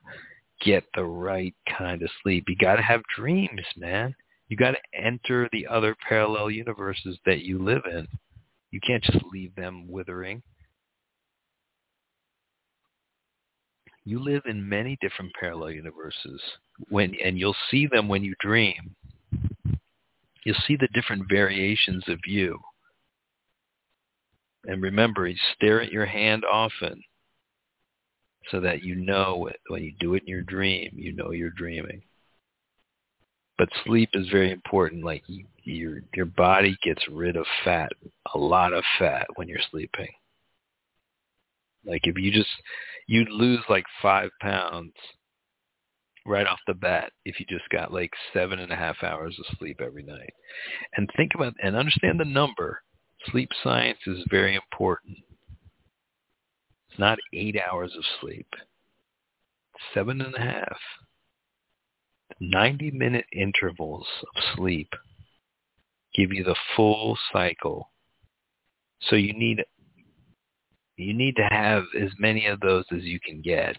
get 0.64 0.86
the 0.96 1.04
right 1.04 1.54
kind 1.78 2.02
of 2.02 2.10
sleep. 2.24 2.46
You 2.48 2.56
got 2.56 2.78
to 2.78 2.82
have 2.82 3.02
dreams, 3.18 3.62
man. 3.76 4.16
You 4.48 4.56
got 4.56 4.72
to 4.72 5.06
enter 5.06 5.50
the 5.52 5.68
other 5.68 5.98
parallel 6.08 6.50
universes 6.50 7.20
that 7.26 7.42
you 7.42 7.62
live 7.62 7.82
in. 7.92 8.08
You 8.72 8.80
can't 8.80 9.04
just 9.04 9.24
leave 9.34 9.54
them 9.56 9.86
withering. 9.90 10.42
You 14.06 14.24
live 14.24 14.44
in 14.46 14.68
many 14.68 14.98
different 15.02 15.34
parallel 15.38 15.72
universes 15.72 16.42
when 16.88 17.14
and 17.22 17.38
you'll 17.38 17.56
see 17.70 17.86
them 17.88 18.08
when 18.08 18.24
you 18.24 18.34
dream 18.40 18.96
you'll 20.48 20.56
see 20.66 20.78
the 20.78 20.88
different 20.94 21.28
variations 21.28 22.06
of 22.08 22.20
you. 22.26 22.58
And 24.64 24.82
remember, 24.82 25.28
you 25.28 25.36
stare 25.54 25.82
at 25.82 25.92
your 25.92 26.06
hand 26.06 26.46
often 26.50 27.04
so 28.50 28.62
that 28.62 28.82
you 28.82 28.96
know 28.96 29.48
it. 29.48 29.58
when 29.68 29.84
you 29.84 29.92
do 30.00 30.14
it 30.14 30.24
in 30.26 30.30
your 30.30 30.44
dream, 30.44 30.92
you 30.96 31.12
know 31.12 31.32
you're 31.32 31.50
dreaming. 31.50 32.02
But 33.58 33.68
sleep 33.84 34.08
is 34.14 34.30
very 34.30 34.52
important. 34.52 35.04
Like 35.04 35.24
you, 35.28 35.44
your 35.66 36.00
your 36.16 36.28
body 36.28 36.78
gets 36.82 37.02
rid 37.12 37.36
of 37.36 37.46
fat, 37.66 37.92
a 38.34 38.38
lot 38.38 38.72
of 38.72 38.86
fat 38.98 39.28
when 39.36 39.50
you're 39.50 39.60
sleeping. 39.70 40.08
Like 41.86 42.04
if 42.04 42.18
you 42.18 42.32
just 42.32 42.50
you'd 43.06 43.32
lose 43.32 43.60
like 43.68 43.86
five 44.02 44.30
pounds 44.40 44.94
right 46.28 46.46
off 46.46 46.60
the 46.68 46.74
bat 46.74 47.12
if 47.26 47.40
you 47.40 47.46
just 47.48 47.68
got 47.70 47.94
like 47.94 48.12
seven 48.34 48.60
and 48.60 48.72
a 48.72 48.76
half 48.76 49.04
hours 49.04 49.36
of 49.40 49.58
sleep 49.58 49.80
every 49.82 50.04
night. 50.04 50.34
And 50.96 51.10
think 51.16 51.32
about 51.34 51.54
and 51.64 51.76
understand 51.76 52.20
the 52.20 52.26
number. 52.26 52.82
Sleep 53.32 53.50
science 53.64 54.00
is 54.06 54.24
very 54.30 54.56
important. 54.56 55.18
It's 56.90 57.00
not 57.00 57.18
eight 57.34 57.58
hours 57.60 57.94
of 57.98 58.04
sleep. 58.22 58.48
Seven 59.94 60.22
and 60.22 60.36
a 60.36 60.40
half. 60.40 60.78
90 62.40 62.92
minute 62.92 63.26
intervals 63.32 64.06
of 64.36 64.44
sleep 64.56 64.90
give 66.14 66.32
you 66.32 66.44
the 66.44 66.56
full 66.76 67.18
cycle. 67.32 67.90
So 69.02 69.16
you 69.16 69.34
need 69.34 69.64
you 70.98 71.14
need 71.14 71.36
to 71.36 71.48
have 71.50 71.84
as 72.00 72.10
many 72.18 72.48
of 72.48 72.60
those 72.60 72.86
as 72.92 73.04
you 73.04 73.20
can 73.20 73.42
get 73.42 73.78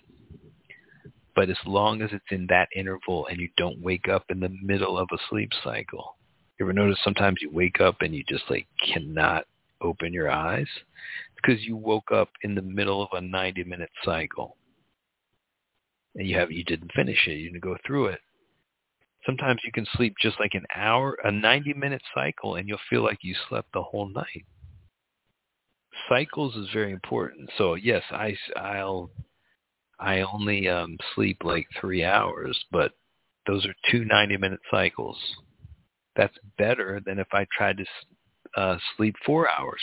but 1.39 1.51
as 1.51 1.57
long 1.65 2.03
as 2.03 2.11
it's 2.13 2.33
in 2.33 2.49
that 2.49 2.69
interval 2.75 3.29
and 3.29 3.39
you 3.39 3.49
don't 3.57 3.81
wake 3.81 4.09
up 4.09 4.25
in 4.29 4.41
the 4.41 4.53
middle 4.61 4.99
of 4.99 5.07
a 5.13 5.19
sleep 5.31 5.53
cycle. 5.63 6.17
You 6.59 6.67
ever 6.67 6.73
notice 6.73 6.99
sometimes 7.05 7.37
you 7.41 7.49
wake 7.49 7.81
up 7.81 7.99
and 8.01 8.13
you 8.13 8.25
just 8.29 8.43
like 8.51 8.67
cannot 8.93 9.45
open 9.81 10.13
your 10.13 10.29
eyes? 10.29 10.67
Because 11.37 11.63
you 11.63 11.77
woke 11.77 12.11
up 12.13 12.31
in 12.43 12.57
the 12.57 12.63
middle 12.63 13.01
of 13.01 13.11
a 13.13 13.21
90 13.21 13.63
minute 13.63 13.91
cycle. 14.05 14.57
And 16.17 16.27
you 16.27 16.37
have 16.37 16.51
you 16.51 16.65
didn't 16.65 16.91
finish 16.91 17.29
it, 17.29 17.35
you 17.35 17.53
didn't 17.53 17.63
go 17.63 17.77
through 17.87 18.07
it. 18.07 18.21
Sometimes 19.25 19.61
you 19.65 19.71
can 19.71 19.87
sleep 19.95 20.17
just 20.21 20.41
like 20.41 20.55
an 20.55 20.67
hour, 20.75 21.19
a 21.23 21.31
90 21.31 21.73
minute 21.75 22.03
cycle 22.17 22.57
and 22.57 22.67
you'll 22.69 22.79
feel 22.91 23.05
like 23.05 23.19
you 23.23 23.37
slept 23.49 23.69
the 23.73 23.83
whole 23.83 24.09
night 24.09 24.45
cycles 26.09 26.57
is 26.57 26.69
very 26.73 26.93
important. 26.93 27.51
So 27.59 27.75
yes, 27.75 28.03
I 28.11 28.35
I'll 28.57 29.11
I 30.01 30.21
only 30.21 30.69
um, 30.69 30.97
sleep 31.15 31.39
like 31.45 31.67
three 31.81 32.05
hours, 32.05 32.59
but 32.71 32.93
those 33.47 33.67
are 33.67 33.75
two 33.91 34.05
90-minute 34.05 34.61
cycles. 34.71 35.17
That's 36.17 36.37
better 36.57 37.01
than 37.05 37.19
if 37.19 37.29
I 37.33 37.47
tried 37.57 37.79
to 37.79 37.85
uh, 38.61 38.79
sleep 38.97 39.15
four 39.25 39.49
hours. 39.49 39.81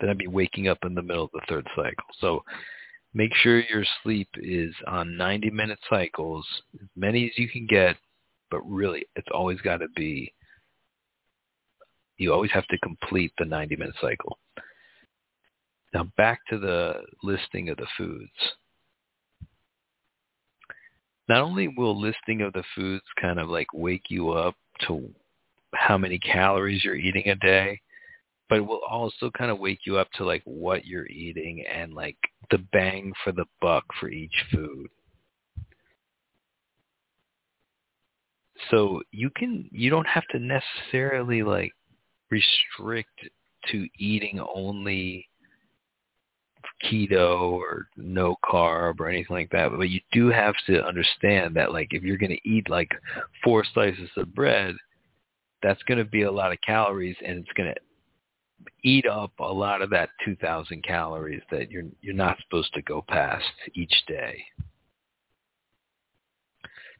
Then 0.00 0.10
I'd 0.10 0.18
be 0.18 0.26
waking 0.26 0.68
up 0.68 0.78
in 0.84 0.94
the 0.94 1.02
middle 1.02 1.24
of 1.24 1.30
the 1.32 1.40
third 1.48 1.66
cycle. 1.74 2.06
So 2.20 2.44
make 3.14 3.34
sure 3.34 3.60
your 3.60 3.84
sleep 4.02 4.28
is 4.36 4.74
on 4.86 5.08
90-minute 5.08 5.78
cycles, 5.88 6.46
as 6.74 6.88
many 6.96 7.26
as 7.26 7.32
you 7.36 7.48
can 7.48 7.66
get, 7.66 7.96
but 8.50 8.60
really 8.68 9.06
it's 9.16 9.28
always 9.32 9.60
got 9.60 9.78
to 9.78 9.88
be, 9.96 10.32
you 12.16 12.32
always 12.32 12.50
have 12.52 12.66
to 12.68 12.78
complete 12.78 13.32
the 13.38 13.44
90-minute 13.44 13.96
cycle. 14.00 14.38
Now 15.94 16.04
back 16.16 16.40
to 16.50 16.58
the 16.58 17.02
listing 17.22 17.70
of 17.70 17.76
the 17.76 17.86
foods. 17.96 18.30
Not 21.28 21.42
only 21.42 21.68
will 21.68 21.98
listing 22.00 22.42
of 22.42 22.52
the 22.52 22.64
foods 22.74 23.04
kind 23.20 23.38
of 23.38 23.48
like 23.48 23.66
wake 23.74 24.04
you 24.08 24.30
up 24.30 24.54
to 24.86 25.08
how 25.74 25.98
many 25.98 26.18
calories 26.18 26.84
you're 26.84 26.94
eating 26.94 27.28
a 27.28 27.34
day, 27.34 27.80
but 28.48 28.58
it 28.58 28.66
will 28.66 28.80
also 28.88 29.30
kind 29.30 29.50
of 29.50 29.58
wake 29.58 29.80
you 29.84 29.98
up 29.98 30.10
to 30.12 30.24
like 30.24 30.42
what 30.44 30.86
you're 30.86 31.06
eating 31.06 31.64
and 31.70 31.92
like 31.92 32.16
the 32.50 32.58
bang 32.72 33.12
for 33.22 33.32
the 33.32 33.44
buck 33.60 33.84
for 34.00 34.08
each 34.08 34.44
food. 34.50 34.88
So 38.70 39.02
you 39.12 39.30
can 39.30 39.68
you 39.70 39.90
don't 39.90 40.06
have 40.06 40.26
to 40.30 40.38
necessarily 40.38 41.42
like 41.42 41.72
restrict 42.30 43.20
to 43.70 43.86
eating 43.98 44.40
only 44.54 45.26
keto 46.84 47.52
or 47.52 47.88
no 47.96 48.36
carb 48.44 49.00
or 49.00 49.08
anything 49.08 49.36
like 49.36 49.50
that. 49.50 49.70
But 49.76 49.90
you 49.90 50.00
do 50.12 50.28
have 50.28 50.54
to 50.66 50.84
understand 50.84 51.56
that 51.56 51.72
like 51.72 51.88
if 51.92 52.02
you're 52.02 52.16
going 52.16 52.36
to 52.36 52.48
eat 52.48 52.68
like 52.70 52.90
four 53.42 53.64
slices 53.74 54.10
of 54.16 54.34
bread, 54.34 54.74
that's 55.62 55.82
going 55.84 55.98
to 55.98 56.04
be 56.04 56.22
a 56.22 56.30
lot 56.30 56.52
of 56.52 56.58
calories 56.64 57.16
and 57.24 57.38
it's 57.38 57.52
going 57.56 57.72
to 57.72 57.80
eat 58.84 59.06
up 59.06 59.32
a 59.40 59.52
lot 59.52 59.82
of 59.82 59.90
that 59.90 60.10
2000 60.24 60.82
calories 60.82 61.42
that 61.50 61.70
you're 61.70 61.84
you're 62.00 62.14
not 62.14 62.38
supposed 62.42 62.72
to 62.74 62.82
go 62.82 63.04
past 63.08 63.44
each 63.74 63.94
day. 64.06 64.44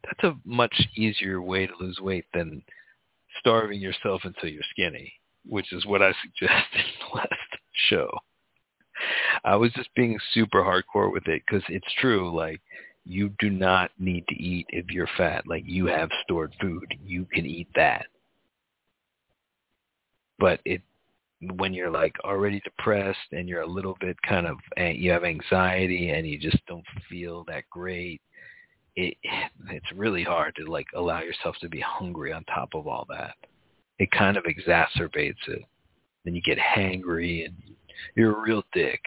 That's 0.03 0.23
a 0.23 0.37
much 0.45 0.73
easier 0.95 1.41
way 1.41 1.67
to 1.67 1.73
lose 1.79 1.99
weight 1.99 2.25
than 2.33 2.63
starving 3.39 3.81
yourself 3.81 4.21
until 4.23 4.49
you're 4.49 4.63
skinny, 4.71 5.13
which 5.45 5.71
is 5.73 5.85
what 5.85 6.01
I 6.01 6.13
suggested 6.23 6.57
in 6.73 7.07
the 7.11 7.17
last 7.17 7.57
show. 7.89 8.09
I 9.43 9.55
was 9.55 9.71
just 9.73 9.93
being 9.95 10.17
super 10.33 10.61
hardcore 10.61 11.11
with 11.11 11.27
it 11.27 11.41
because 11.45 11.63
it's 11.69 11.93
true. 11.99 12.35
Like 12.35 12.61
you 13.05 13.33
do 13.39 13.49
not 13.49 13.91
need 13.97 14.27
to 14.27 14.35
eat 14.35 14.67
if 14.69 14.89
you're 14.89 15.09
fat. 15.17 15.47
Like 15.47 15.63
you 15.65 15.87
have 15.87 16.09
stored 16.23 16.53
food. 16.61 16.93
You 17.03 17.25
can 17.33 17.45
eat 17.45 17.67
that. 17.75 18.07
But 20.37 20.59
it 20.65 20.81
when 21.41 21.73
you're 21.73 21.91
like 21.91 22.15
already 22.23 22.59
depressed 22.61 23.17
and 23.31 23.47
you're 23.47 23.61
a 23.61 23.67
little 23.67 23.97
bit 24.01 24.21
kind 24.23 24.45
of 24.45 24.57
eh, 24.77 24.91
you 24.91 25.09
have 25.11 25.23
anxiety 25.23 26.09
and 26.09 26.27
you 26.27 26.37
just 26.37 26.65
don't 26.67 26.85
feel 27.09 27.45
that 27.45 27.63
great 27.69 28.21
it 28.95 29.15
it's 29.69 29.91
really 29.95 30.23
hard 30.23 30.53
to 30.55 30.65
like 30.65 30.87
allow 30.95 31.21
yourself 31.21 31.55
to 31.61 31.69
be 31.69 31.79
hungry 31.79 32.33
on 32.33 32.43
top 32.45 32.69
of 32.73 32.87
all 32.87 33.05
that 33.09 33.35
it 33.99 34.11
kind 34.11 34.35
of 34.35 34.43
exacerbates 34.43 35.47
it 35.47 35.63
then 36.25 36.35
you 36.35 36.41
get 36.41 36.57
hangry 36.57 37.45
and 37.45 37.55
you're 38.15 38.37
a 38.37 38.41
real 38.41 38.63
dick 38.73 39.01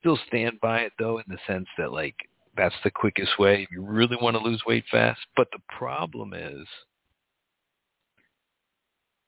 still 0.00 0.18
stand 0.26 0.60
by 0.60 0.80
it 0.80 0.92
though 0.98 1.18
in 1.18 1.24
the 1.28 1.38
sense 1.46 1.66
that 1.78 1.92
like 1.92 2.16
that's 2.56 2.74
the 2.84 2.90
quickest 2.90 3.38
way 3.38 3.62
if 3.62 3.70
you 3.70 3.82
really 3.82 4.16
want 4.20 4.36
to 4.36 4.42
lose 4.42 4.62
weight 4.66 4.84
fast 4.90 5.20
but 5.36 5.48
the 5.52 5.62
problem 5.76 6.32
is 6.34 6.66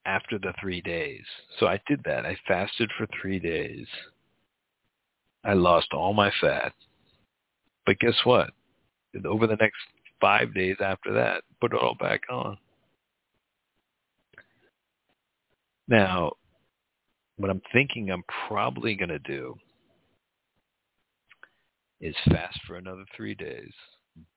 after 0.07 0.39
the 0.39 0.55
three 0.61 0.81
days. 0.81 1.25
So 1.59 1.67
I 1.67 1.81
did 1.87 2.01
that. 2.05 2.25
I 2.25 2.37
fasted 2.47 2.91
for 2.97 3.07
three 3.21 3.39
days. 3.39 3.87
I 5.45 5.53
lost 5.53 5.89
all 5.93 6.15
my 6.15 6.33
fat. 6.41 6.73
But 7.85 7.99
guess 7.99 8.15
what? 8.25 8.51
Over 9.25 9.47
the 9.47 9.57
next 9.57 9.77
five 10.21 10.55
days 10.55 10.77
after 10.81 11.13
that, 11.13 11.43
put 11.61 11.73
it 11.73 11.81
all 11.81 11.97
back 11.99 12.23
on. 12.31 12.57
Now, 15.89 16.33
what 17.37 17.51
I'm 17.51 17.63
thinking 17.73 18.11
I'm 18.11 18.25
probably 18.49 18.95
going 18.95 19.11
to 19.11 19.19
do 19.21 19.57
is 22.01 22.15
fast 22.31 22.59
for 22.67 22.77
another 22.77 23.05
three 23.17 23.35
days, 23.35 23.73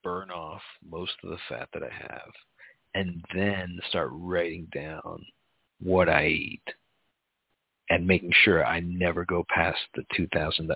burn 0.02 0.30
off 0.30 0.62
most 0.88 1.12
of 1.22 1.30
the 1.30 1.38
fat 1.48 1.68
that 1.72 1.82
I 1.82 1.92
have, 1.92 2.30
and 2.94 3.22
then 3.34 3.78
start 3.88 4.10
writing 4.12 4.66
down 4.74 5.24
what 5.80 6.08
I 6.08 6.26
eat 6.26 6.62
and 7.88 8.06
making 8.06 8.32
sure 8.44 8.64
I 8.64 8.80
never 8.80 9.24
go 9.24 9.44
past 9.48 9.78
the 9.94 10.04
2,000 10.16 10.70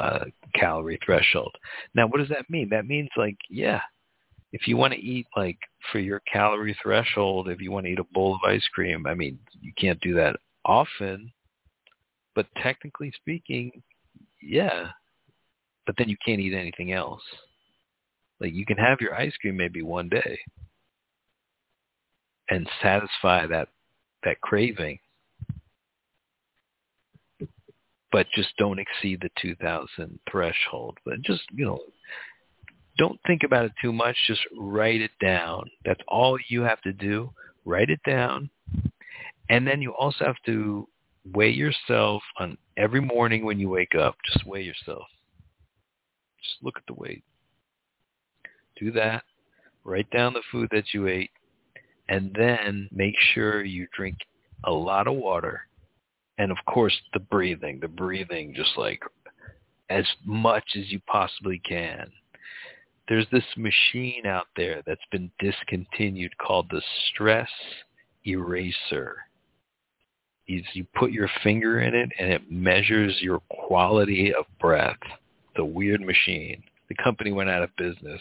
uh, 0.00 0.18
calorie 0.54 0.98
threshold. 1.04 1.54
Now, 1.94 2.06
what 2.06 2.18
does 2.18 2.28
that 2.28 2.50
mean? 2.50 2.68
That 2.70 2.86
means 2.86 3.08
like, 3.16 3.36
yeah, 3.48 3.80
if 4.52 4.66
you 4.66 4.76
want 4.76 4.94
to 4.94 5.00
eat 5.00 5.26
like 5.36 5.58
for 5.92 5.98
your 5.98 6.20
calorie 6.30 6.76
threshold, 6.82 7.48
if 7.48 7.60
you 7.60 7.70
want 7.70 7.86
to 7.86 7.92
eat 7.92 7.98
a 7.98 8.04
bowl 8.12 8.34
of 8.34 8.48
ice 8.48 8.66
cream, 8.74 9.06
I 9.06 9.14
mean, 9.14 9.38
you 9.60 9.72
can't 9.78 10.00
do 10.00 10.14
that 10.14 10.36
often, 10.64 11.32
but 12.38 12.46
technically 12.62 13.12
speaking, 13.16 13.72
yeah, 14.40 14.90
but 15.86 15.96
then 15.98 16.08
you 16.08 16.16
can't 16.24 16.38
eat 16.38 16.54
anything 16.54 16.92
else. 16.92 17.20
Like 18.38 18.54
you 18.54 18.64
can 18.64 18.76
have 18.76 19.00
your 19.00 19.12
ice 19.12 19.32
cream 19.40 19.56
maybe 19.56 19.82
one 19.82 20.08
day 20.08 20.38
and 22.48 22.68
satisfy 22.80 23.48
that 23.48 23.70
that 24.22 24.40
craving, 24.40 25.00
but 28.12 28.28
just 28.36 28.50
don't 28.56 28.78
exceed 28.78 29.20
the 29.20 29.30
2000 29.42 30.20
threshold. 30.30 30.96
But 31.04 31.20
just, 31.22 31.42
you 31.50 31.66
know, 31.66 31.80
don't 32.98 33.18
think 33.26 33.42
about 33.42 33.64
it 33.64 33.72
too 33.82 33.92
much. 33.92 34.16
Just 34.28 34.42
write 34.56 35.00
it 35.00 35.10
down. 35.20 35.68
That's 35.84 36.02
all 36.06 36.38
you 36.46 36.62
have 36.62 36.80
to 36.82 36.92
do. 36.92 37.32
Write 37.64 37.90
it 37.90 38.00
down. 38.06 38.48
And 39.50 39.66
then 39.66 39.82
you 39.82 39.90
also 39.90 40.24
have 40.24 40.40
to 40.46 40.86
weigh 41.34 41.50
yourself 41.50 42.22
on 42.38 42.56
every 42.76 43.00
morning 43.00 43.44
when 43.44 43.58
you 43.58 43.68
wake 43.68 43.94
up. 43.94 44.16
Just 44.24 44.46
weigh 44.46 44.62
yourself. 44.62 45.06
Just 46.42 46.62
look 46.62 46.76
at 46.76 46.86
the 46.86 46.94
weight. 46.94 47.24
Do 48.78 48.92
that. 48.92 49.24
Write 49.84 50.10
down 50.10 50.32
the 50.32 50.42
food 50.50 50.68
that 50.72 50.92
you 50.92 51.08
ate 51.08 51.30
and 52.08 52.34
then 52.38 52.88
make 52.92 53.14
sure 53.34 53.64
you 53.64 53.86
drink 53.96 54.16
a 54.64 54.70
lot 54.70 55.06
of 55.06 55.14
water 55.14 55.62
and 56.38 56.50
of 56.50 56.58
course 56.66 56.96
the 57.12 57.20
breathing 57.20 57.78
the 57.80 57.88
breathing 57.88 58.52
just 58.54 58.76
like 58.76 59.00
as 59.90 60.04
much 60.24 60.64
as 60.76 60.90
you 60.90 61.00
possibly 61.06 61.60
can 61.60 62.10
there's 63.08 63.26
this 63.30 63.44
machine 63.56 64.26
out 64.26 64.46
there 64.56 64.82
that's 64.86 65.00
been 65.10 65.30
discontinued 65.38 66.36
called 66.38 66.66
the 66.70 66.82
stress 67.08 67.48
eraser 68.26 69.16
is 70.48 70.64
you 70.72 70.86
put 70.94 71.12
your 71.12 71.30
finger 71.42 71.80
in 71.80 71.94
it 71.94 72.10
and 72.18 72.32
it 72.32 72.50
measures 72.50 73.16
your 73.20 73.40
quality 73.50 74.32
of 74.34 74.46
breath 74.60 74.96
the 75.56 75.64
weird 75.64 76.00
machine 76.00 76.62
the 76.88 76.94
company 77.02 77.32
went 77.32 77.50
out 77.50 77.62
of 77.62 77.70
business 77.76 78.20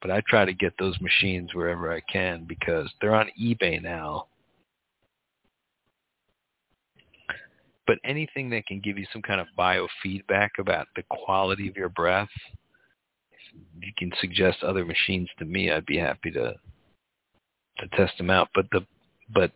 but 0.00 0.10
I 0.10 0.22
try 0.28 0.44
to 0.44 0.52
get 0.52 0.74
those 0.78 0.98
machines 1.00 1.54
wherever 1.54 1.92
I 1.92 2.00
can 2.00 2.44
because 2.44 2.90
they're 3.00 3.14
on 3.14 3.30
eBay 3.40 3.82
now. 3.82 4.26
But 7.86 7.98
anything 8.04 8.50
that 8.50 8.66
can 8.66 8.80
give 8.80 8.98
you 8.98 9.06
some 9.12 9.22
kind 9.22 9.40
of 9.40 9.46
biofeedback 9.58 10.50
about 10.58 10.86
the 10.94 11.02
quality 11.08 11.68
of 11.68 11.76
your 11.76 11.88
breath, 11.88 12.28
you 13.80 13.92
can 13.96 14.12
suggest 14.20 14.62
other 14.62 14.84
machines 14.84 15.28
to 15.38 15.44
me, 15.44 15.70
I'd 15.70 15.86
be 15.86 15.98
happy 15.98 16.30
to 16.32 16.54
to 17.78 17.88
test 17.96 18.18
them 18.18 18.30
out. 18.30 18.48
But 18.54 18.66
the 18.72 18.86
but 19.30 19.52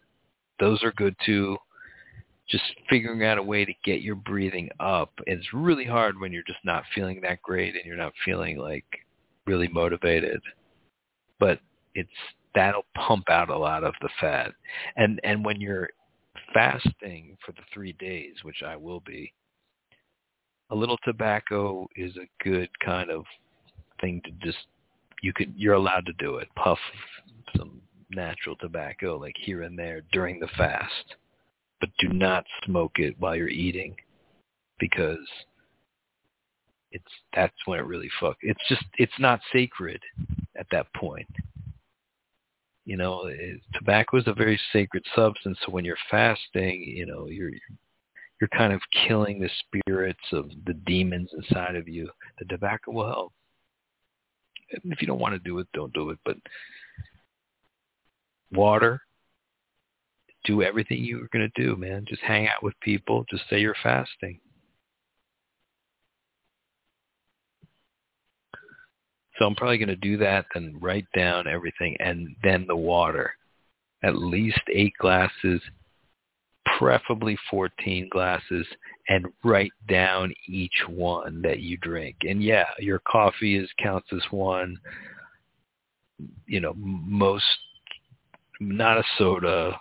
those 0.59 0.83
are 0.83 0.93
good 0.93 1.15
too. 1.25 1.57
Just 2.49 2.65
figuring 2.91 3.25
out 3.25 3.39
a 3.39 3.43
way 3.43 3.65
to 3.65 3.73
get 3.85 4.03
your 4.03 4.17
breathing 4.17 4.69
up. 4.81 5.13
It's 5.27 5.55
really 5.55 5.85
hard 5.85 6.19
when 6.19 6.33
you're 6.33 6.43
just 6.47 6.65
not 6.65 6.85
feeling 6.95 7.21
that 7.23 7.41
great 7.43 7.75
and 7.75 7.85
you're 7.85 7.97
not 7.97 8.13
feeling 8.25 8.59
like 8.59 8.85
really 9.47 9.69
motivated, 9.69 10.41
but 11.39 11.61
it's 11.95 12.11
that'll 12.55 12.85
pump 12.95 13.31
out 13.31 13.49
a 13.49 13.57
lot 13.57 13.85
of 13.85 13.95
the 14.01 14.09
fat. 14.21 14.53
And 14.97 15.21
and 15.25 15.45
when 15.45 15.61
you're 15.61 15.89
fasting 16.53 17.37
for 17.45 17.53
the 17.53 17.63
three 17.73 17.93
days, 17.93 18.35
which 18.43 18.63
I 18.67 18.77
will 18.77 19.01
be, 19.01 19.33
a 20.71 20.75
little 20.75 20.99
tobacco 21.05 21.87
is 21.97 22.17
a 22.17 22.45
good 22.45 22.69
kind 22.85 23.11
of 23.11 23.25
thing 24.01 24.21
to 24.25 24.31
just 24.45 24.67
you 25.23 25.33
could 25.33 25.53
you're 25.57 25.75
allowed 25.75 26.07
to 26.07 26.13
do 26.15 26.37
it. 26.37 26.49
Puff 26.57 26.79
some 27.57 27.81
natural 28.11 28.57
tobacco 28.57 29.19
like 29.19 29.37
here 29.39 29.63
and 29.63 29.79
there 29.79 30.03
during 30.13 30.41
the 30.41 30.49
fast. 30.59 31.17
But 31.83 31.91
do 31.99 32.11
not 32.11 32.45
smoke 32.65 33.01
it 33.01 33.17
while 33.19 33.35
you're 33.35 33.49
eating 33.49 33.97
because 34.79 35.19
it's 36.93 37.05
that's 37.35 37.57
when 37.65 37.81
it 37.81 37.87
really 37.87 38.09
fuck. 38.21 38.37
It's 38.41 38.63
just 38.69 38.85
it's 38.99 39.19
not 39.19 39.41
sacred 39.53 40.01
at 40.57 40.69
that 40.71 40.87
point. 40.95 41.27
You 42.85 42.97
know, 42.97 43.27
it, 43.27 43.61
tobacco 43.75 44.19
is 44.19 44.29
a 44.29 44.33
very 44.33 44.61
sacred 44.73 45.05
substance. 45.13 45.59
So 45.67 45.73
when 45.73 45.85
you're 45.85 45.97
fasting, 46.09 46.85
you 46.87 47.05
know, 47.05 47.27
you're 47.27 47.51
you're 48.41 48.49
kind 48.57 48.73
of 48.73 48.81
killing 49.09 49.41
the 49.41 49.51
spirits 49.67 50.23
of 50.31 50.51
the 50.67 50.75
demons 50.75 51.31
inside 51.37 51.75
of 51.75 51.89
you. 51.89 52.09
The 52.39 52.45
tobacco 52.45 52.93
will 52.93 53.09
help. 53.09 53.33
If 54.69 55.01
you 55.03 55.09
don't 55.09 55.19
want 55.19 55.35
to 55.35 55.41
do 55.41 55.59
it, 55.59 55.67
don't 55.75 55.93
do 55.93 56.11
it. 56.11 56.19
But 56.25 56.37
water, 58.53 59.01
do 60.45 60.63
everything 60.63 61.05
you're 61.05 61.29
going 61.33 61.51
to 61.55 61.63
do, 61.63 61.77
man. 61.77 62.05
Just 62.09 62.23
hang 62.23 62.49
out 62.49 62.63
with 62.63 62.75
people. 62.81 63.25
Just 63.31 63.45
say 63.49 63.61
you're 63.61 63.75
fasting. 63.83 64.41
So 69.39 69.47
I'm 69.47 69.55
probably 69.55 69.79
going 69.79 69.89
to 69.89 69.97
do 69.97 70.17
that 70.19 70.47
and 70.55 70.81
write 70.83 71.07
down 71.17 71.47
everything 71.47 71.97
and 72.01 72.37
then 72.43 72.67
the 72.67 72.77
water. 72.77 73.33
At 74.05 74.17
least 74.17 74.61
eight 74.73 74.95
glasses, 74.99 75.61
preferably 76.79 77.39
14 77.51 78.09
glasses, 78.11 78.67
and 79.09 79.27
write 79.45 79.73
down 79.89 80.33
each 80.47 80.85
one 80.89 81.41
that 81.43 81.61
you 81.61 81.77
drink. 81.79 82.17
And 82.23 82.43
yeah, 82.43 82.67
your 82.79 83.01
coffee 83.01 83.57
is 83.57 83.71
counts 83.83 84.09
as 84.13 84.23
one. 84.31 84.77
You 86.47 86.61
know, 86.61 86.75
most 86.77 87.45
not 88.61 88.99
a 88.99 89.05
soda, 89.19 89.79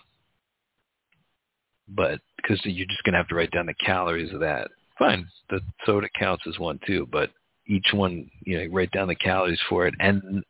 but 1.95 2.19
because 2.37 2.59
you're 2.63 2.87
just 2.87 3.03
going 3.03 3.13
to 3.13 3.19
have 3.19 3.27
to 3.27 3.35
write 3.35 3.51
down 3.51 3.65
the 3.65 3.73
calories 3.75 4.33
of 4.33 4.39
that. 4.39 4.69
Fine, 4.97 5.27
the 5.49 5.61
soda 5.85 6.07
counts 6.17 6.43
as 6.47 6.59
one 6.59 6.79
too, 6.85 7.07
but 7.11 7.31
each 7.67 7.87
one, 7.93 8.29
you 8.41 8.57
know, 8.57 8.73
write 8.73 8.91
down 8.91 9.07
the 9.07 9.15
calories 9.15 9.59
for 9.69 9.87
it. 9.87 9.93
And, 9.99 10.43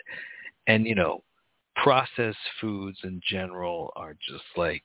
and, 0.68 0.86
you 0.86 0.96
know, 0.96 1.24
processed 1.76 2.38
foods 2.60 2.98
in 3.04 3.22
general 3.28 3.92
are 3.96 4.16
just 4.28 4.44
like, 4.58 4.84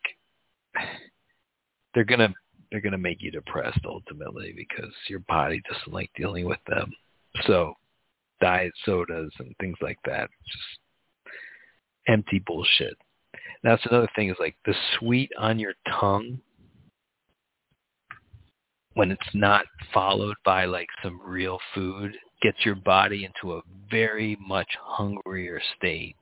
they're 1.94 2.04
gonna 2.04 2.32
they're 2.70 2.80
gonna 2.80 2.98
make 2.98 3.22
you 3.22 3.30
depressed 3.30 3.80
ultimately 3.86 4.52
because 4.54 4.92
your 5.08 5.20
body 5.20 5.62
doesn't 5.68 5.94
like 5.94 6.10
dealing 6.14 6.44
with 6.44 6.58
them. 6.66 6.92
So 7.46 7.74
diet 8.40 8.72
sodas 8.84 9.32
and 9.38 9.54
things 9.58 9.76
like 9.80 9.98
that, 10.04 10.28
just 10.44 11.32
empty 12.06 12.42
bullshit. 12.46 12.96
That's 13.62 13.84
another 13.86 14.08
thing 14.14 14.30
is 14.30 14.36
like 14.38 14.56
the 14.64 14.74
sweet 14.98 15.30
on 15.38 15.58
your 15.58 15.74
tongue 15.88 16.38
when 18.96 19.10
it's 19.10 19.34
not 19.34 19.66
followed 19.92 20.36
by 20.42 20.64
like 20.64 20.88
some 21.02 21.20
real 21.22 21.58
food 21.74 22.16
gets 22.40 22.64
your 22.64 22.74
body 22.74 23.26
into 23.26 23.54
a 23.54 23.62
very 23.90 24.38
much 24.40 24.68
hungrier 24.80 25.60
state. 25.76 26.16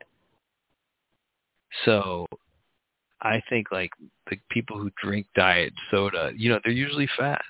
So 1.85 2.27
I 3.23 3.41
think 3.49 3.69
like 3.71 3.91
the 4.29 4.37
people 4.51 4.77
who 4.77 4.91
drink 5.01 5.29
diet 5.37 5.73
soda, 5.89 6.33
you 6.37 6.51
know, 6.51 6.59
they're 6.65 6.73
usually 6.73 7.09
fat. 7.17 7.43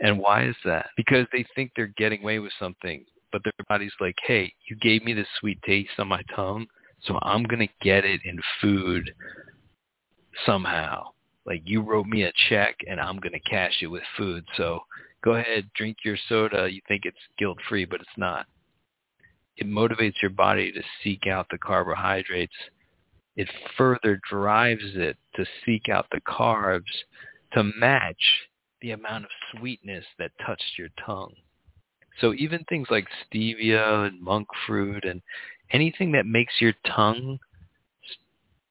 And 0.00 0.18
why 0.18 0.46
is 0.46 0.56
that? 0.64 0.86
Because 0.96 1.26
they 1.30 1.44
think 1.54 1.72
they're 1.76 1.92
getting 1.98 2.22
away 2.22 2.38
with 2.38 2.52
something, 2.58 3.04
but 3.30 3.42
their 3.44 3.52
body's 3.68 3.92
like, 4.00 4.16
hey, 4.26 4.50
you 4.70 4.76
gave 4.76 5.04
me 5.04 5.12
this 5.12 5.28
sweet 5.38 5.60
taste 5.66 5.90
on 5.98 6.08
my 6.08 6.22
tongue, 6.34 6.66
so 7.02 7.18
I'm 7.20 7.42
going 7.42 7.66
to 7.66 7.74
get 7.82 8.06
it 8.06 8.22
in 8.24 8.40
food 8.62 9.12
somehow. 10.46 11.13
Like 11.46 11.62
you 11.64 11.82
wrote 11.82 12.06
me 12.06 12.24
a 12.24 12.32
check 12.48 12.76
and 12.88 13.00
I'm 13.00 13.18
going 13.18 13.32
to 13.32 13.50
cash 13.50 13.78
it 13.82 13.86
with 13.86 14.02
food. 14.16 14.44
So 14.56 14.80
go 15.22 15.32
ahead, 15.32 15.70
drink 15.76 15.98
your 16.04 16.16
soda. 16.28 16.68
You 16.70 16.80
think 16.88 17.02
it's 17.04 17.16
guilt 17.38 17.58
free, 17.68 17.84
but 17.84 18.00
it's 18.00 18.10
not. 18.16 18.46
It 19.56 19.66
motivates 19.66 20.20
your 20.20 20.30
body 20.30 20.72
to 20.72 20.82
seek 21.02 21.26
out 21.26 21.46
the 21.50 21.58
carbohydrates. 21.58 22.54
It 23.36 23.48
further 23.76 24.20
drives 24.28 24.94
it 24.94 25.16
to 25.36 25.46
seek 25.64 25.88
out 25.88 26.06
the 26.10 26.20
carbs 26.20 26.82
to 27.52 27.64
match 27.78 28.48
the 28.80 28.92
amount 28.92 29.24
of 29.24 29.30
sweetness 29.56 30.04
that 30.18 30.32
touched 30.44 30.78
your 30.78 30.88
tongue. 31.04 31.34
So 32.20 32.34
even 32.34 32.64
things 32.64 32.88
like 32.90 33.06
stevia 33.32 34.06
and 34.06 34.20
monk 34.20 34.48
fruit 34.66 35.04
and 35.04 35.20
anything 35.70 36.12
that 36.12 36.26
makes 36.26 36.54
your 36.60 36.74
tongue 36.86 37.38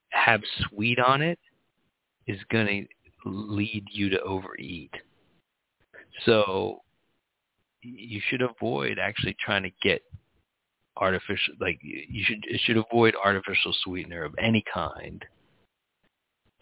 have 0.10 0.42
sweet 0.70 1.00
on 1.00 1.22
it 1.22 1.40
is 2.28 2.40
going 2.52 2.88
to 3.26 3.30
lead 3.30 3.86
you 3.92 4.10
to 4.10 4.22
overeat. 4.22 4.92
So 6.26 6.82
you 7.82 8.22
should 8.30 8.42
avoid 8.42 8.98
actually 9.00 9.36
trying 9.44 9.64
to 9.64 9.72
get 9.82 10.02
artificial 10.98 11.56
like 11.60 11.80
you 11.82 12.24
should 12.24 12.46
you 12.48 12.60
should 12.64 12.78
avoid 12.78 13.16
artificial 13.26 13.74
sweetener 13.84 14.24
of 14.24 14.36
any 14.40 14.64
kind 14.72 15.26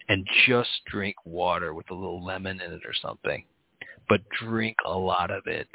and 0.08 0.26
just 0.46 0.70
drink 0.90 1.14
water 1.26 1.74
with 1.74 1.90
a 1.90 1.94
little 1.94 2.24
lemon 2.24 2.58
in 2.62 2.72
it 2.72 2.80
or 2.86 2.94
something 3.02 3.44
but 4.08 4.20
drink 4.42 4.76
a 4.86 4.90
lot 4.90 5.30
of 5.30 5.46
it. 5.46 5.68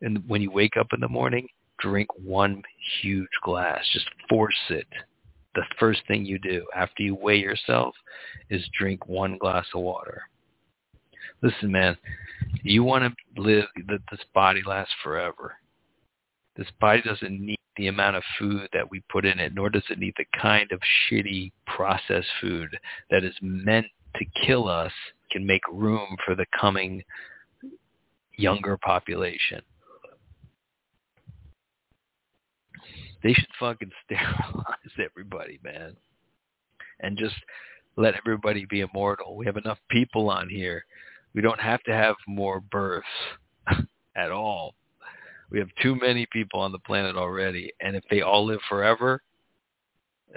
And 0.00 0.26
when 0.26 0.40
you 0.40 0.50
wake 0.50 0.76
up 0.78 0.88
in 0.94 1.00
the 1.00 1.08
morning 1.08 1.46
drink 1.80 2.08
one 2.22 2.62
huge 3.02 3.28
glass. 3.42 3.84
Just 3.92 4.06
force 4.28 4.54
it 4.68 4.86
the 5.54 5.64
first 5.78 6.00
thing 6.06 6.24
you 6.24 6.38
do 6.38 6.64
after 6.74 7.02
you 7.02 7.14
weigh 7.14 7.38
yourself 7.38 7.94
is 8.50 8.62
drink 8.78 9.06
one 9.06 9.38
glass 9.38 9.66
of 9.74 9.82
water. 9.82 10.22
Listen, 11.42 11.72
man, 11.72 11.96
you 12.62 12.84
want 12.84 13.04
to 13.04 13.40
live 13.40 13.66
that 13.88 14.00
this 14.10 14.20
body 14.34 14.62
lasts 14.66 14.94
forever. 15.02 15.54
This 16.56 16.68
body 16.80 17.02
doesn't 17.02 17.40
need 17.40 17.58
the 17.76 17.86
amount 17.86 18.16
of 18.16 18.22
food 18.38 18.68
that 18.72 18.90
we 18.90 19.02
put 19.10 19.24
in 19.24 19.38
it, 19.38 19.54
nor 19.54 19.70
does 19.70 19.84
it 19.88 19.98
need 19.98 20.14
the 20.18 20.26
kind 20.38 20.70
of 20.72 20.80
shitty 21.08 21.50
processed 21.66 22.28
food 22.40 22.68
that 23.10 23.24
is 23.24 23.34
meant 23.40 23.86
to 24.16 24.24
kill 24.44 24.68
us 24.68 24.92
can 25.30 25.46
make 25.46 25.62
room 25.72 26.16
for 26.26 26.34
the 26.34 26.46
coming 26.60 27.02
younger 28.36 28.76
population. 28.76 29.62
They 33.22 33.32
should 33.32 33.46
fucking 33.58 33.90
sterilize 34.04 34.79
everybody, 35.00 35.58
man. 35.62 35.96
And 37.00 37.16
just 37.16 37.34
let 37.96 38.14
everybody 38.14 38.66
be 38.66 38.80
immortal. 38.80 39.36
We 39.36 39.46
have 39.46 39.56
enough 39.56 39.78
people 39.90 40.30
on 40.30 40.48
here. 40.48 40.84
We 41.34 41.42
don't 41.42 41.60
have 41.60 41.82
to 41.84 41.92
have 41.92 42.16
more 42.26 42.60
births 42.60 43.06
at 44.16 44.30
all. 44.30 44.74
We 45.50 45.58
have 45.58 45.68
too 45.82 45.96
many 45.96 46.26
people 46.32 46.60
on 46.60 46.72
the 46.72 46.78
planet 46.78 47.16
already. 47.16 47.72
And 47.80 47.96
if 47.96 48.04
they 48.10 48.20
all 48.20 48.46
live 48.46 48.60
forever, 48.68 49.22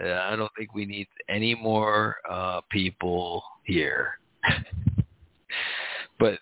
uh, 0.02 0.12
I 0.12 0.36
don't 0.36 0.52
think 0.58 0.74
we 0.74 0.86
need 0.86 1.08
any 1.30 1.54
more 1.54 2.16
uh, 2.30 2.62
people 2.72 3.44
here. 3.64 4.18
but 6.20 6.40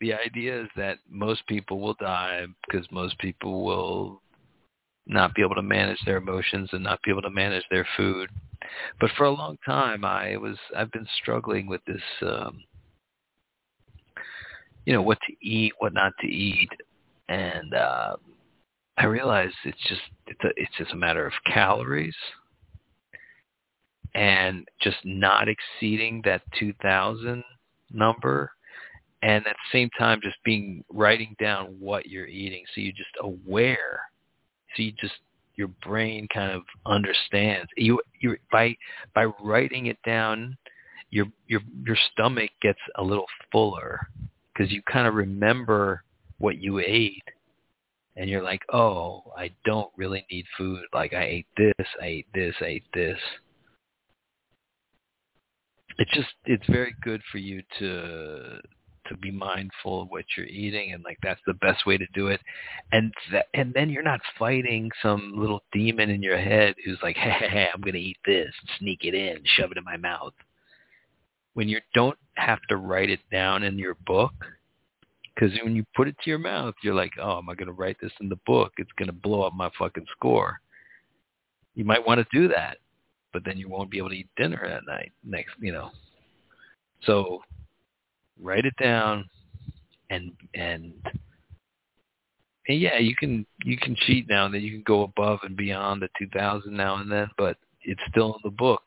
the 0.00 0.14
idea 0.14 0.62
is 0.62 0.68
that 0.76 0.98
most 1.08 1.46
people 1.46 1.80
will 1.80 1.96
die 2.00 2.46
because 2.66 2.86
most 2.90 3.18
people 3.18 3.64
will 3.64 4.22
not 5.10 5.34
be 5.34 5.42
able 5.42 5.56
to 5.56 5.62
manage 5.62 5.98
their 6.04 6.16
emotions 6.16 6.70
and 6.72 6.84
not 6.84 7.02
be 7.02 7.10
able 7.10 7.22
to 7.22 7.30
manage 7.30 7.64
their 7.70 7.86
food. 7.96 8.30
But 9.00 9.10
for 9.16 9.24
a 9.24 9.30
long 9.30 9.58
time, 9.66 10.04
I 10.04 10.36
was 10.36 10.56
I've 10.76 10.92
been 10.92 11.08
struggling 11.20 11.66
with 11.66 11.80
this, 11.86 12.02
um, 12.22 12.62
you 14.84 14.92
know, 14.92 15.02
what 15.02 15.18
to 15.26 15.46
eat, 15.46 15.72
what 15.78 15.92
not 15.92 16.12
to 16.20 16.26
eat, 16.26 16.70
and 17.28 17.74
uh, 17.74 18.16
I 18.96 19.04
realized 19.04 19.54
it's 19.64 19.88
just 19.88 20.02
it's 20.26 20.44
a, 20.44 20.48
it's 20.56 20.76
just 20.78 20.92
a 20.92 20.96
matter 20.96 21.26
of 21.26 21.32
calories 21.46 22.16
and 24.14 24.66
just 24.80 24.98
not 25.04 25.48
exceeding 25.48 26.20
that 26.24 26.42
2000 26.58 27.42
number 27.92 28.50
and 29.22 29.46
at 29.46 29.52
the 29.52 29.78
same 29.78 29.90
time 29.98 30.20
just 30.22 30.36
being 30.44 30.82
writing 30.90 31.34
down 31.40 31.76
what 31.78 32.06
you're 32.06 32.26
eating 32.26 32.64
so 32.74 32.80
you're 32.80 32.92
just 32.92 33.10
aware 33.20 34.00
so 34.76 34.82
you 34.82 34.92
just 35.00 35.14
your 35.56 35.68
brain 35.84 36.26
kind 36.32 36.52
of 36.52 36.62
understands. 36.86 37.68
You 37.76 38.00
you 38.20 38.36
by 38.50 38.76
by 39.14 39.26
writing 39.42 39.86
it 39.86 39.98
down 40.04 40.56
your 41.10 41.26
your 41.46 41.60
your 41.84 41.96
stomach 42.12 42.50
gets 42.62 42.78
a 42.96 43.02
little 43.02 43.26
fuller 43.52 44.00
because 44.52 44.72
you 44.72 44.80
kind 44.90 45.06
of 45.06 45.14
remember 45.14 46.02
what 46.38 46.58
you 46.58 46.78
ate 46.78 47.22
and 48.16 48.30
you're 48.30 48.42
like 48.42 48.62
oh 48.72 49.22
i 49.36 49.50
don't 49.64 49.90
really 49.96 50.24
need 50.30 50.46
food. 50.56 50.82
Like 50.92 51.12
i 51.12 51.24
ate 51.24 51.46
this 51.56 51.86
i 52.00 52.06
ate 52.06 52.26
this 52.32 52.54
i 52.60 52.64
ate 52.64 52.84
this. 52.94 53.18
It's 55.98 56.10
just 56.12 56.28
it's 56.46 56.66
very 56.68 56.94
good 57.02 57.20
for 57.30 57.38
you 57.38 57.62
to 57.78 58.60
to 59.10 59.16
be 59.16 59.30
mindful 59.30 60.02
of 60.02 60.08
what 60.08 60.24
you're 60.36 60.46
eating 60.46 60.92
and 60.92 61.04
like 61.04 61.18
that's 61.22 61.40
the 61.46 61.54
best 61.54 61.84
way 61.84 61.98
to 61.98 62.06
do 62.14 62.28
it. 62.28 62.40
And 62.92 63.12
that 63.32 63.46
and 63.54 63.74
then 63.74 63.90
you're 63.90 64.02
not 64.02 64.20
fighting 64.38 64.90
some 65.02 65.34
little 65.36 65.62
demon 65.72 66.10
in 66.10 66.22
your 66.22 66.38
head 66.38 66.74
who's 66.84 66.98
like 67.02 67.16
hey, 67.16 67.30
hey, 67.38 67.48
hey 67.48 67.68
i'm 67.74 67.80
going 67.80 67.94
to 67.94 68.00
eat 68.00 68.16
this 68.24 68.52
sneak 68.78 69.00
it 69.04 69.14
in 69.14 69.38
shove 69.56 69.72
it 69.72 69.78
in 69.78 69.84
my 69.84 69.96
mouth. 69.96 70.32
When 71.54 71.68
you 71.68 71.80
don't 71.94 72.18
have 72.34 72.60
to 72.68 72.76
write 72.76 73.10
it 73.10 73.20
down 73.30 73.64
in 73.64 73.78
your 73.78 73.96
book 74.06 74.32
because 75.34 75.56
when 75.62 75.76
you 75.76 75.84
put 75.94 76.08
it 76.08 76.16
to 76.22 76.30
your 76.30 76.38
mouth 76.38 76.74
you're 76.82 76.94
like 76.94 77.12
oh 77.20 77.38
am 77.38 77.50
i 77.50 77.54
going 77.54 77.66
to 77.66 77.72
write 77.72 77.96
this 78.00 78.12
in 78.20 78.28
the 78.28 78.38
book? 78.46 78.72
It's 78.78 78.92
going 78.98 79.08
to 79.08 79.12
blow 79.12 79.42
up 79.42 79.52
my 79.52 79.70
fucking 79.78 80.06
score. 80.16 80.58
You 81.74 81.84
might 81.84 82.06
want 82.06 82.18
to 82.20 82.38
do 82.38 82.48
that 82.48 82.78
but 83.32 83.44
then 83.44 83.58
you 83.58 83.68
won't 83.68 83.90
be 83.90 83.98
able 83.98 84.10
to 84.10 84.16
eat 84.16 84.28
dinner 84.36 84.60
that 84.68 84.86
night 84.86 85.12
next 85.24 85.52
you 85.60 85.72
know. 85.72 85.90
So 87.02 87.40
write 88.40 88.66
it 88.66 88.74
down, 88.80 89.24
and 90.10 90.32
and 90.54 90.92
and 92.68 92.78
yeah, 92.80 92.98
you 92.98 93.16
can 93.16 93.46
you 93.64 93.76
can 93.76 93.96
cheat 94.06 94.28
now 94.28 94.46
and 94.46 94.54
then. 94.54 94.62
You 94.62 94.70
can 94.72 94.82
go 94.86 95.02
above 95.02 95.40
and 95.42 95.56
beyond 95.56 96.02
the 96.02 96.08
2000 96.18 96.74
now 96.74 96.96
and 96.96 97.10
then, 97.10 97.28
but 97.36 97.56
it's 97.82 98.00
still 98.10 98.34
in 98.34 98.40
the 98.44 98.50
book. 98.50 98.82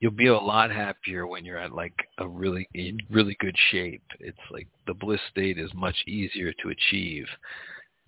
You'll 0.00 0.12
be 0.12 0.28
a 0.28 0.38
lot 0.38 0.70
happier 0.70 1.26
when 1.26 1.44
you're 1.44 1.58
at 1.58 1.72
like 1.72 1.94
a 2.18 2.26
really 2.26 2.66
in 2.74 2.98
really 3.10 3.36
good 3.38 3.56
shape. 3.70 4.02
It's 4.18 4.38
like 4.50 4.66
the 4.86 4.94
bliss 4.94 5.20
state 5.30 5.58
is 5.58 5.70
much 5.74 5.96
easier 6.06 6.52
to 6.62 6.70
achieve. 6.70 7.26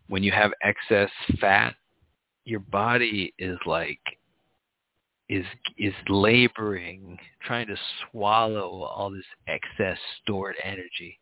When 0.08 0.22
you 0.22 0.32
have 0.32 0.52
excess 0.62 1.10
fat 1.38 1.74
your 2.44 2.60
body 2.60 3.32
is 3.38 3.58
like 3.66 4.00
is 5.28 5.44
is 5.78 5.94
laboring 6.08 7.18
trying 7.42 7.66
to 7.66 7.76
swallow 8.10 8.82
all 8.82 9.10
this 9.10 9.24
excess 9.46 9.98
stored 10.22 10.56
energy. 10.62 11.18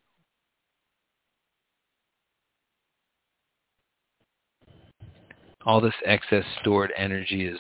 All 5.67 5.81
this 5.81 5.95
excess 6.07 6.45
stored 6.61 6.93
energy 6.97 7.47
is 7.47 7.59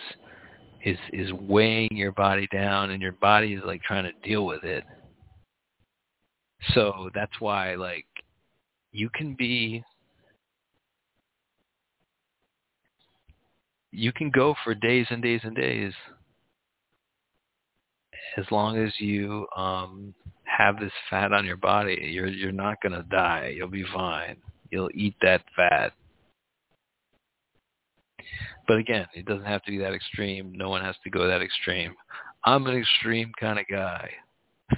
is 0.84 0.98
is 1.12 1.32
weighing 1.34 1.90
your 1.92 2.12
body 2.12 2.48
down 2.52 2.90
and 2.90 3.02
your 3.02 3.12
body 3.12 3.54
is 3.54 3.62
like 3.64 3.82
trying 3.82 4.04
to 4.04 4.28
deal 4.28 4.46
with 4.46 4.64
it. 4.64 4.84
So 6.74 7.10
that's 7.14 7.40
why 7.40 7.74
like 7.74 8.06
you 8.92 9.10
can 9.10 9.34
be 9.34 9.84
you 13.92 14.12
can 14.12 14.30
go 14.30 14.54
for 14.64 14.74
days 14.74 15.06
and 15.10 15.22
days 15.22 15.40
and 15.42 15.56
days 15.56 15.92
as 18.36 18.44
long 18.50 18.78
as 18.78 18.92
you 18.98 19.46
um 19.56 20.14
have 20.44 20.78
this 20.78 20.92
fat 21.08 21.32
on 21.32 21.44
your 21.44 21.56
body. 21.56 22.10
You're 22.12 22.28
you're 22.28 22.52
not 22.52 22.80
going 22.82 22.92
to 22.92 23.02
die. 23.04 23.54
You'll 23.56 23.68
be 23.68 23.84
fine. 23.92 24.36
You'll 24.70 24.90
eat 24.94 25.14
that 25.22 25.42
fat. 25.56 25.92
But 28.68 28.78
again 28.78 29.06
it 29.14 29.26
doesn't 29.26 29.46
have 29.46 29.62
to 29.64 29.70
be 29.70 29.78
that 29.78 29.94
extreme. 29.94 30.52
No 30.54 30.68
one 30.68 30.82
has 30.82 30.96
to 31.04 31.10
go 31.10 31.26
that 31.26 31.42
extreme. 31.42 31.94
I'm 32.44 32.66
an 32.66 32.76
extreme 32.76 33.32
kind 33.38 33.58
of 33.58 33.66
guy. 33.70 34.10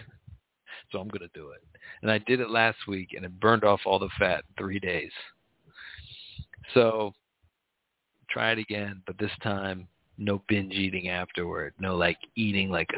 So 0.90 0.98
i'm 0.98 1.08
going 1.08 1.26
to 1.26 1.38
do 1.38 1.52
it. 1.52 1.62
And 2.02 2.10
i 2.10 2.18
did 2.18 2.40
it 2.40 2.50
last 2.50 2.76
week 2.86 3.14
and 3.16 3.24
it 3.24 3.40
burned 3.40 3.64
off 3.64 3.80
all 3.86 3.98
the 3.98 4.10
fat 4.18 4.44
in 4.46 4.62
3 4.62 4.78
days. 4.78 5.10
So 6.74 7.14
try 8.32 8.52
it 8.52 8.58
again, 8.58 9.02
but 9.06 9.18
this 9.18 9.30
time 9.42 9.86
no 10.18 10.42
binge 10.48 10.72
eating 10.74 11.08
afterward. 11.08 11.74
No 11.78 11.96
like 11.96 12.18
eating 12.36 12.70
like 12.70 12.90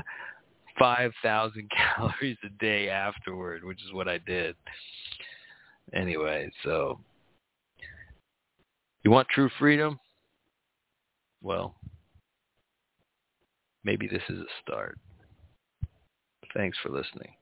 5,000 0.78 1.70
calories 1.97 2.37
a 2.45 2.49
day 2.61 2.89
afterward, 2.89 3.64
which 3.64 3.82
is 3.85 3.93
what 3.93 4.09
I 4.09 4.18
did. 4.18 4.57
Anyway, 5.93 6.51
so 6.62 6.99
you 9.05 9.11
want 9.11 9.28
true 9.28 9.51
freedom? 9.59 9.99
Well, 11.43 11.74
maybe 13.85 14.09
this 14.09 14.22
is 14.28 14.39
a 14.39 14.47
start. 14.62 14.99
Thanks 16.55 16.78
for 16.82 16.89
listening. 16.89 17.35